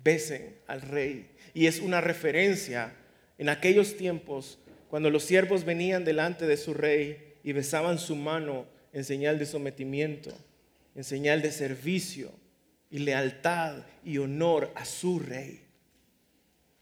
besen 0.04 0.54
al 0.66 0.82
Rey. 0.82 1.30
Y 1.54 1.66
es 1.66 1.80
una 1.80 2.00
referencia 2.00 2.92
en 3.38 3.48
aquellos 3.48 3.96
tiempos 3.96 4.58
cuando 4.88 5.10
los 5.10 5.24
siervos 5.24 5.64
venían 5.64 6.04
delante 6.04 6.46
de 6.46 6.56
su 6.56 6.74
Rey 6.74 7.34
y 7.42 7.52
besaban 7.52 7.98
su 7.98 8.14
mano 8.14 8.66
en 8.92 9.04
señal 9.04 9.38
de 9.38 9.46
sometimiento 9.46 10.32
en 10.94 11.04
señal 11.04 11.42
de 11.42 11.50
servicio 11.50 12.30
y 12.90 12.98
lealtad 12.98 13.78
y 14.04 14.18
honor 14.18 14.70
a 14.74 14.84
su 14.84 15.18
rey. 15.18 15.60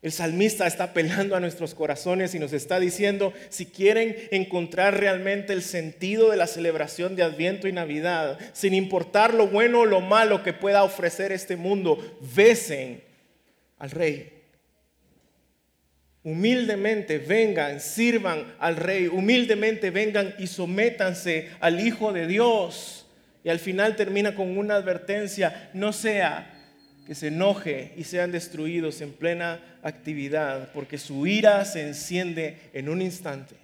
El 0.02 0.10
salmista 0.10 0.66
está 0.66 0.84
apelando 0.84 1.36
a 1.36 1.40
nuestros 1.40 1.74
corazones 1.74 2.34
y 2.34 2.40
nos 2.40 2.52
está 2.52 2.80
diciendo, 2.80 3.32
si 3.50 3.66
quieren 3.66 4.16
encontrar 4.32 4.98
realmente 4.98 5.52
el 5.52 5.62
sentido 5.62 6.30
de 6.30 6.36
la 6.36 6.48
celebración 6.48 7.14
de 7.14 7.22
Adviento 7.22 7.68
y 7.68 7.72
Navidad, 7.72 8.38
sin 8.52 8.74
importar 8.74 9.32
lo 9.32 9.46
bueno 9.46 9.80
o 9.80 9.86
lo 9.86 10.00
malo 10.00 10.42
que 10.42 10.52
pueda 10.52 10.82
ofrecer 10.82 11.30
este 11.30 11.54
mundo, 11.54 12.18
besen 12.34 13.00
al 13.82 13.90
rey. 13.90 14.32
Humildemente 16.22 17.18
vengan, 17.18 17.80
sirvan 17.80 18.54
al 18.60 18.76
rey, 18.76 19.08
humildemente 19.08 19.90
vengan 19.90 20.36
y 20.38 20.46
sométanse 20.46 21.50
al 21.58 21.84
Hijo 21.84 22.12
de 22.12 22.28
Dios. 22.28 23.06
Y 23.42 23.48
al 23.48 23.58
final 23.58 23.96
termina 23.96 24.36
con 24.36 24.56
una 24.56 24.76
advertencia, 24.76 25.68
no 25.74 25.92
sea 25.92 26.48
que 27.08 27.16
se 27.16 27.26
enoje 27.26 27.92
y 27.96 28.04
sean 28.04 28.30
destruidos 28.30 29.00
en 29.00 29.12
plena 29.12 29.60
actividad, 29.82 30.70
porque 30.72 30.96
su 30.96 31.26
ira 31.26 31.64
se 31.64 31.84
enciende 31.84 32.58
en 32.72 32.88
un 32.88 33.02
instante. 33.02 33.56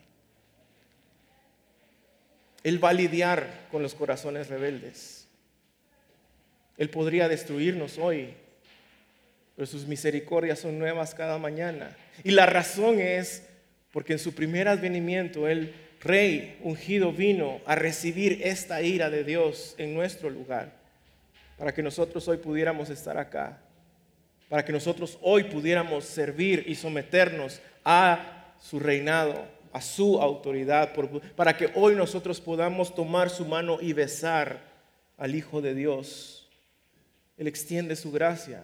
Él 2.64 2.82
va 2.82 2.88
a 2.88 2.94
lidiar 2.94 3.68
con 3.70 3.84
los 3.84 3.94
corazones 3.94 4.48
rebeldes. 4.48 5.28
Él 6.76 6.90
podría 6.90 7.28
destruirnos 7.28 7.98
hoy, 7.98 8.34
pero 9.58 9.66
sus 9.66 9.88
misericordias 9.88 10.60
son 10.60 10.78
nuevas 10.78 11.16
cada 11.16 11.36
mañana. 11.36 11.90
Y 12.22 12.30
la 12.30 12.46
razón 12.46 13.00
es 13.00 13.42
porque 13.90 14.12
en 14.12 14.20
su 14.20 14.32
primer 14.32 14.68
advenimiento 14.68 15.48
el 15.48 15.74
rey 16.00 16.56
ungido 16.62 17.10
vino 17.10 17.60
a 17.66 17.74
recibir 17.74 18.40
esta 18.44 18.82
ira 18.82 19.10
de 19.10 19.24
Dios 19.24 19.74
en 19.76 19.94
nuestro 19.94 20.30
lugar 20.30 20.70
para 21.56 21.74
que 21.74 21.82
nosotros 21.82 22.28
hoy 22.28 22.36
pudiéramos 22.36 22.88
estar 22.88 23.18
acá, 23.18 23.58
para 24.48 24.64
que 24.64 24.70
nosotros 24.70 25.18
hoy 25.22 25.42
pudiéramos 25.42 26.04
servir 26.04 26.62
y 26.68 26.76
someternos 26.76 27.60
a 27.84 28.54
su 28.60 28.78
reinado, 28.78 29.44
a 29.72 29.80
su 29.80 30.22
autoridad, 30.22 30.92
para 31.34 31.56
que 31.56 31.72
hoy 31.74 31.96
nosotros 31.96 32.40
podamos 32.40 32.94
tomar 32.94 33.28
su 33.28 33.44
mano 33.44 33.78
y 33.80 33.92
besar 33.92 34.60
al 35.16 35.34
Hijo 35.34 35.60
de 35.60 35.74
Dios. 35.74 36.48
Él 37.36 37.48
extiende 37.48 37.96
su 37.96 38.12
gracia 38.12 38.62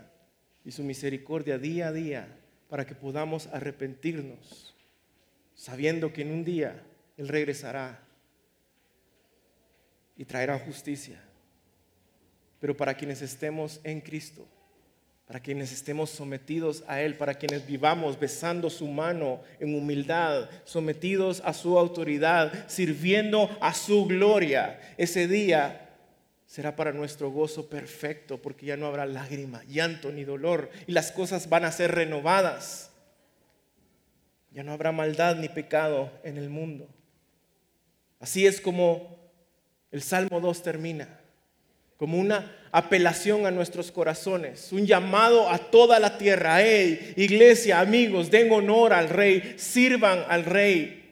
y 0.64 0.72
su 0.72 0.82
misericordia 0.82 1.58
día 1.58 1.88
a 1.88 1.92
día 1.92 2.28
para 2.68 2.86
que 2.86 2.94
podamos 2.94 3.46
arrepentirnos, 3.48 4.74
sabiendo 5.54 6.12
que 6.12 6.22
en 6.22 6.32
un 6.32 6.44
día 6.44 6.82
Él 7.16 7.28
regresará 7.28 8.00
y 10.16 10.24
traerá 10.24 10.58
justicia. 10.58 11.20
Pero 12.60 12.76
para 12.76 12.94
quienes 12.94 13.20
estemos 13.20 13.80
en 13.84 14.00
Cristo, 14.00 14.48
para 15.26 15.40
quienes 15.40 15.72
estemos 15.72 16.10
sometidos 16.10 16.84
a 16.86 17.00
Él, 17.00 17.16
para 17.16 17.34
quienes 17.34 17.66
vivamos 17.66 18.18
besando 18.18 18.70
su 18.70 18.86
mano 18.88 19.42
en 19.60 19.74
humildad, 19.74 20.48
sometidos 20.64 21.42
a 21.44 21.52
su 21.52 21.78
autoridad, 21.78 22.68
sirviendo 22.68 23.54
a 23.60 23.74
su 23.74 24.06
gloria, 24.06 24.80
ese 24.96 25.28
día 25.28 25.83
será 26.54 26.76
para 26.76 26.92
nuestro 26.92 27.32
gozo 27.32 27.68
perfecto, 27.68 28.40
porque 28.40 28.66
ya 28.66 28.76
no 28.76 28.86
habrá 28.86 29.06
lágrima, 29.06 29.64
llanto 29.64 30.12
ni 30.12 30.22
dolor, 30.22 30.70
y 30.86 30.92
las 30.92 31.10
cosas 31.10 31.48
van 31.48 31.64
a 31.64 31.72
ser 31.72 31.92
renovadas. 31.92 32.92
Ya 34.52 34.62
no 34.62 34.70
habrá 34.70 34.92
maldad 34.92 35.34
ni 35.34 35.48
pecado 35.48 36.12
en 36.22 36.36
el 36.36 36.48
mundo. 36.50 36.86
Así 38.20 38.46
es 38.46 38.60
como 38.60 39.18
el 39.90 40.00
Salmo 40.00 40.38
2 40.38 40.62
termina 40.62 41.08
como 41.96 42.18
una 42.18 42.56
apelación 42.70 43.46
a 43.46 43.50
nuestros 43.50 43.90
corazones, 43.90 44.72
un 44.72 44.86
llamado 44.86 45.50
a 45.50 45.58
toda 45.58 45.98
la 45.98 46.18
tierra. 46.18 46.62
Hey, 46.62 47.14
iglesia, 47.16 47.80
amigos, 47.80 48.30
den 48.30 48.52
honor 48.52 48.92
al 48.92 49.08
rey, 49.08 49.54
sirvan 49.56 50.24
al 50.28 50.44
rey, 50.44 51.03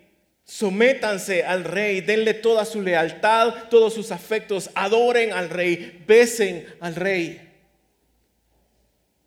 sométanse 0.52 1.44
al 1.44 1.64
rey, 1.64 2.02
denle 2.02 2.34
toda 2.34 2.66
su 2.66 2.82
lealtad, 2.82 3.70
todos 3.70 3.94
sus 3.94 4.12
afectos, 4.12 4.68
adoren 4.74 5.32
al 5.32 5.48
rey, 5.48 6.04
besen 6.06 6.66
al 6.78 6.94
rey. 6.94 7.40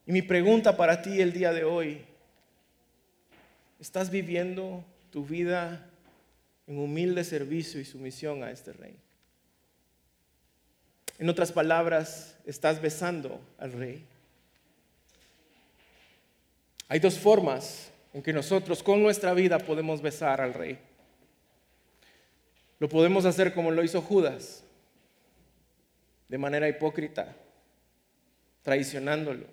Y 0.05 0.11
mi 0.11 0.21
pregunta 0.21 0.77
para 0.77 1.01
ti 1.01 1.19
el 1.19 1.33
día 1.33 1.51
de 1.51 1.63
hoy, 1.63 2.05
¿estás 3.79 4.11
viviendo 4.11 4.85
tu 5.09 5.25
vida 5.25 5.89
en 6.67 6.77
humilde 6.77 7.23
servicio 7.23 7.81
y 7.81 7.85
sumisión 7.85 8.43
a 8.43 8.51
este 8.51 8.73
rey? 8.73 8.95
En 11.17 11.27
otras 11.27 11.51
palabras, 11.51 12.35
estás 12.45 12.79
besando 12.79 13.41
al 13.57 13.71
rey. 13.71 14.05
Hay 16.87 16.99
dos 16.99 17.17
formas 17.17 17.89
en 18.13 18.21
que 18.21 18.31
nosotros 18.31 18.83
con 18.83 19.01
nuestra 19.01 19.33
vida 19.33 19.57
podemos 19.57 20.03
besar 20.03 20.39
al 20.39 20.53
rey. 20.53 20.77
Lo 22.79 22.89
podemos 22.89 23.25
hacer 23.25 23.53
como 23.53 23.71
lo 23.71 23.83
hizo 23.83 24.01
Judas, 24.01 24.63
de 26.27 26.37
manera 26.37 26.67
hipócrita, 26.67 27.35
traicionándolo, 28.63 29.45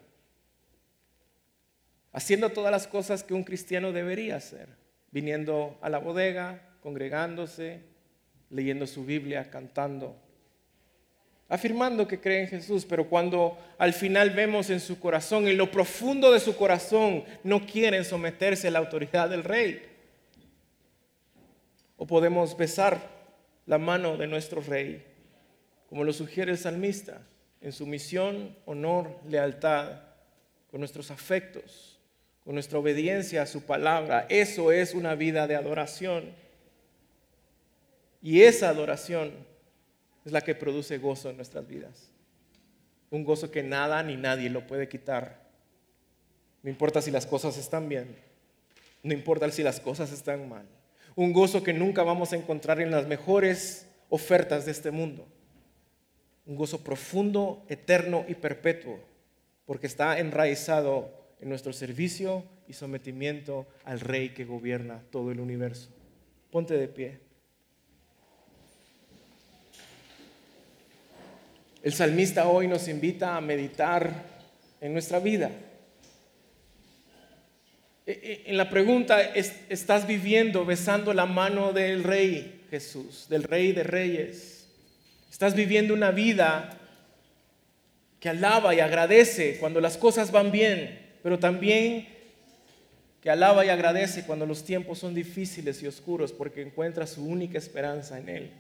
haciendo 2.13 2.51
todas 2.51 2.73
las 2.73 2.87
cosas 2.87 3.23
que 3.23 3.35
un 3.35 3.45
cristiano 3.45 3.93
debería 3.93 4.37
hacer, 4.37 4.69
viniendo 5.11 5.79
a 5.83 5.89
la 5.89 5.99
bodega, 5.99 6.63
congregándose, 6.83 7.81
leyendo 8.51 8.87
su 8.87 9.05
Biblia, 9.05 9.51
cantando, 9.51 10.17
afirmando 11.49 12.09
que 12.09 12.19
cree 12.19 12.41
en 12.41 12.49
Jesús, 12.49 12.87
pero 12.87 13.09
cuando 13.09 13.59
al 13.79 13.93
final 13.93 14.31
vemos 14.31 14.71
en 14.71 14.81
su 14.81 14.99
corazón, 14.99 15.47
en 15.47 15.59
lo 15.59 15.71
profundo 15.71 16.33
de 16.33 16.41
su 16.41 16.57
corazón, 16.57 17.25
no 17.45 17.67
quieren 17.67 18.05
someterse 18.05 18.69
a 18.69 18.71
la 18.71 18.79
autoridad 18.79 19.29
del 19.29 19.45
rey. 19.45 19.92
O 22.03 22.07
podemos 22.07 22.57
besar 22.57 23.01
la 23.65 23.79
mano 23.79 24.17
de 24.17 24.27
nuestro 24.27 24.61
rey, 24.61 25.07
como 25.89 26.03
lo 26.03 26.13
sugiere 26.13 26.51
el 26.51 26.59
salmista, 26.59 27.23
en 27.61 27.71
sumisión, 27.71 28.57
honor, 28.67 29.21
lealtad, 29.29 30.01
con 30.69 30.81
nuestros 30.81 31.13
afectos, 31.13 32.01
con 32.43 32.55
nuestra 32.55 32.81
obediencia 32.81 33.43
a 33.43 33.47
su 33.47 33.63
palabra. 33.63 34.27
Eso 34.29 34.73
es 34.73 34.95
una 34.95 35.15
vida 35.15 35.47
de 35.47 35.55
adoración. 35.55 36.35
Y 38.21 38.43
esa 38.43 38.71
adoración 38.71 39.31
es 40.25 40.33
la 40.33 40.41
que 40.41 40.57
produce 40.57 40.99
gozo 40.99 41.31
en 41.31 41.37
nuestras 41.37 41.69
vidas. 41.69 42.11
Un 43.11 43.23
gozo 43.23 43.53
que 43.53 43.63
nada 43.63 44.03
ni 44.03 44.17
nadie 44.17 44.51
lo 44.51 44.67
puede 44.67 44.89
quitar. 44.89 45.41
No 46.65 46.69
importa 46.69 47.01
si 47.01 47.13
las 47.13 47.27
cosas 47.27 47.57
están 47.59 47.89
bien, 47.89 48.17
no 49.05 49.13
importa 49.13 49.49
si 49.53 49.63
las 49.63 49.79
cosas 49.79 50.11
están 50.11 50.49
mal. 50.49 50.67
Un 51.15 51.33
gozo 51.33 51.63
que 51.63 51.73
nunca 51.73 52.03
vamos 52.03 52.33
a 52.33 52.37
encontrar 52.37 52.81
en 52.81 52.91
las 52.91 53.07
mejores 53.07 53.87
ofertas 54.09 54.65
de 54.65 54.73
este 54.73 54.91
mundo. 54.91 55.27
Un 56.47 56.57
gozo 56.57 56.83
profundo, 56.83 57.65
eterno 57.69 58.25
y 58.29 58.35
perpetuo, 58.35 58.99
porque 59.67 59.87
está 59.87 60.19
enraizado 60.19 61.11
en 61.41 61.49
nuestro 61.49 61.73
servicio 61.73 62.45
y 62.67 62.73
sometimiento 62.73 63.67
al 63.85 64.01
Rey 64.01 64.31
que 64.31 64.45
gobierna 64.45 65.03
todo 65.11 65.31
el 65.31 65.41
universo. 65.41 65.91
Ponte 66.51 66.75
de 66.77 66.89
pie. 66.89 67.21
El 71.83 71.93
salmista 71.93 72.47
hoy 72.47 72.69
nos 72.69 72.87
invita 72.87 73.37
a 73.37 73.41
meditar 73.41 74.25
en 74.81 74.93
nuestra 74.93 75.19
vida. 75.19 75.51
E, 78.07 78.13
e, 78.13 78.51
en 78.51 78.57
la 78.57 78.69
pregunta, 78.69 79.21
¿estás 79.21 80.07
viviendo 80.07 80.65
besando 80.65 81.13
la 81.15 81.27
mano 81.27 81.73
del 81.73 82.03
Rey 82.03 82.65
Jesús, 82.71 83.27
del 83.29 83.45
Rey 83.45 83.73
de 83.73 83.85
Reyes? 83.85 84.69
¿Estás 85.31 85.55
viviendo 85.55 85.95
una 85.95 86.11
vida 86.11 86.79
que 88.21 88.29
alaba 88.29 88.75
y 88.75 88.81
agradece 88.81 89.59
cuando 89.59 89.81
las 89.81 89.97
cosas 89.97 90.31
van 90.31 90.53
bien, 90.53 91.01
pero 91.23 91.39
también 91.39 92.09
que 93.21 93.31
alaba 93.31 93.65
y 93.65 93.69
agradece 93.69 94.25
cuando 94.25 94.47
los 94.47 94.65
tiempos 94.65 94.99
son 94.99 95.15
difíciles 95.15 95.83
y 95.83 95.87
oscuros 95.87 96.33
porque 96.33 96.63
encuentra 96.63 97.07
su 97.07 97.25
única 97.25 97.59
esperanza 97.59 98.19
en 98.19 98.29
Él? 98.29 98.53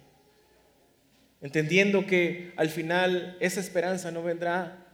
entendiendo 1.42 2.06
que 2.06 2.52
al 2.56 2.70
final 2.70 3.36
esa 3.40 3.60
esperanza 3.60 4.10
no 4.12 4.22
vendrá 4.22 4.86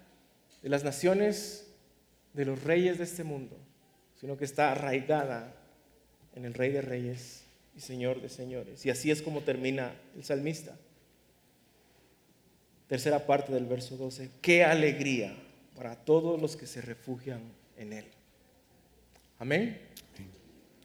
de 0.62 0.70
las 0.70 0.82
naciones, 0.82 1.66
de 2.32 2.46
los 2.46 2.64
reyes 2.64 2.99
de 2.99 3.05
este 3.05 3.22
mundo, 3.22 3.57
sino 4.21 4.37
que 4.37 4.45
está 4.45 4.73
arraigada 4.73 5.55
en 6.35 6.45
el 6.45 6.55
Rey 6.55 6.71
de 6.71 6.83
Reyes 6.83 7.45
y 7.77 7.81
Señor 7.81 8.21
de 8.21 8.29
Señores. 8.29 8.85
Y 8.85 8.91
así 8.91 9.11
es 9.11 9.23
como 9.23 9.43
termina 9.43 9.93
el 10.16 10.25
salmista. 10.25 10.77
Tercera 12.89 13.27
parte 13.27 13.53
del 13.53 13.66
verso 13.66 13.97
12. 13.97 14.31
Qué 14.41 14.64
alegría 14.64 15.35
para 15.77 15.95
todos 15.95 16.41
los 16.41 16.57
que 16.57 16.66
se 16.66 16.81
refugian 16.81 17.41
en 17.77 17.93
Él. 17.93 18.05
Amén. 19.39 19.81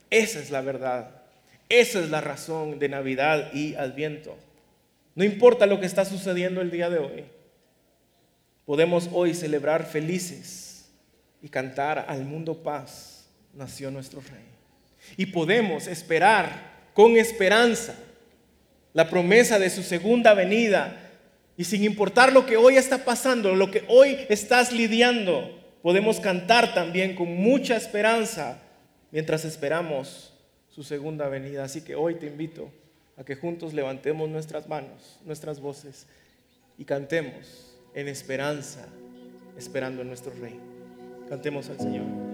Esa 0.10 0.40
es 0.40 0.52
la 0.52 0.62
verdad. 0.62 1.24
Esa 1.70 2.00
es 2.00 2.10
la 2.12 2.22
razón 2.22 2.78
de 2.78 2.90
Navidad 2.90 3.52
y 3.54 3.74
Adviento. 3.76 4.38
No 5.16 5.24
importa 5.24 5.66
lo 5.66 5.80
que 5.80 5.86
está 5.86 6.06
sucediendo 6.06 6.62
el 6.62 6.72
día 6.72 6.90
de 6.90 7.00
hoy. 7.00 7.26
podemos 8.66 9.10
hoy 9.12 9.34
celebrar 9.34 9.86
felices 9.86 10.86
y 11.42 11.50
cantar 11.50 12.06
al 12.08 12.24
mundo 12.24 12.64
paz, 12.64 13.13
nació 13.54 13.92
nuestro 13.92 14.22
Rey. 14.22 14.46
Y 15.18 15.28
podemos 15.28 15.88
esperar 15.88 16.74
con 16.94 17.18
esperanza 17.18 17.96
la 18.94 19.10
promesa 19.10 19.60
de 19.60 19.70
su 19.70 19.84
segunda 19.84 20.34
venida. 20.34 21.12
Y 21.58 21.66
sin 21.66 21.84
importar 21.84 22.34
lo 22.34 22.46
que 22.46 22.58
hoy 22.58 22.78
está 22.78 23.06
pasando, 23.06 23.56
lo 23.56 23.70
que 23.70 23.84
hoy 23.88 24.18
estás 24.30 24.72
lidiando, 24.72 25.60
podemos 25.82 26.20
cantar 26.20 26.74
también 26.74 27.16
con 27.16 27.36
mucha 27.36 27.76
esperanza 27.76 28.60
mientras 29.12 29.46
esperamos 29.46 30.34
su 30.70 30.84
segunda 30.84 31.28
venida. 31.28 31.64
Así 31.64 31.82
que 31.82 31.96
hoy 31.96 32.16
te 32.16 32.28
invito 32.28 32.72
a 33.18 33.24
que 33.24 33.36
juntos 33.36 33.74
levantemos 33.74 34.30
nuestras 34.30 34.68
manos, 34.68 35.20
nuestras 35.26 35.60
voces 35.60 36.08
y 36.78 36.86
cantemos 36.86 37.76
en 37.94 38.08
esperanza, 38.08 38.88
esperando 39.58 40.02
en 40.02 40.08
nuestro 40.08 40.34
Rey. 40.42 40.60
Cantemos 41.30 41.70
al 41.70 41.78
Señor. 41.78 42.33